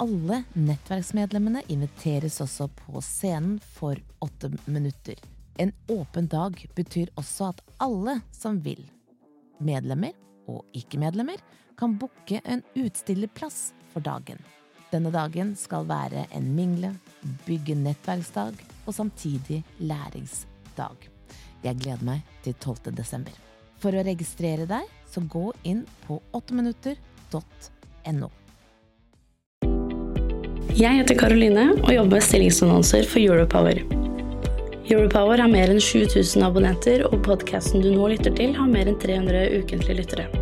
Alle 0.00 0.40
nettverksmedlemmene 0.56 1.66
inviteres 1.70 2.40
også 2.40 2.70
på 2.72 3.04
scenen 3.04 3.58
for 3.76 4.00
åtte 4.24 4.48
minutter. 4.64 5.20
En 5.60 5.74
åpen 5.92 6.24
dag 6.32 6.56
betyr 6.74 7.12
også 7.20 7.52
at 7.52 7.60
alle 7.84 8.16
som 8.32 8.62
vil, 8.64 8.80
medlemmer 9.60 10.16
og 10.48 10.64
ikke-medlemmer, 10.72 11.36
kan 11.82 11.98
booke 11.98 12.40
en 12.44 12.62
utstillerplass 12.74 13.72
for 13.92 14.00
dagen. 14.00 14.38
Denne 14.92 15.10
dagen 15.10 15.56
skal 15.58 15.82
være 15.88 16.28
en 16.30 16.44
mingle, 16.54 16.92
bygge 17.42 17.74
nettverksdag 17.74 18.54
og 18.86 18.94
samtidig 18.94 19.64
læringsdag. 19.82 21.08
Jeg 21.64 21.80
gleder 21.80 22.04
meg 22.06 22.20
til 22.44 22.54
12. 22.54 22.92
desember. 22.94 23.34
For 23.82 23.90
å 23.98 24.04
registrere 24.06 24.68
deg, 24.70 24.86
så 25.10 25.24
gå 25.26 25.48
inn 25.66 25.82
på 26.04 26.20
8minutter.no. 26.38 28.30
Jeg 30.78 31.00
heter 31.00 31.18
Karoline 31.18 31.66
og 31.80 31.90
jobber 31.90 32.20
med 32.20 32.28
stillingsannonser 32.28 33.10
for 33.10 33.18
Europower. 33.24 33.82
Europower 34.86 35.42
har 35.42 35.50
mer 35.50 35.74
enn 35.74 35.82
7000 35.82 36.46
abonnenter, 36.46 37.02
og 37.10 37.26
podkasten 37.26 37.82
du 37.82 37.90
nå 37.90 38.14
lytter 38.14 38.38
til, 38.38 38.54
har 38.54 38.70
mer 38.70 38.86
enn 38.86 39.02
300 39.02 39.50
ukentlige 39.58 39.98
lyttere. 40.04 40.41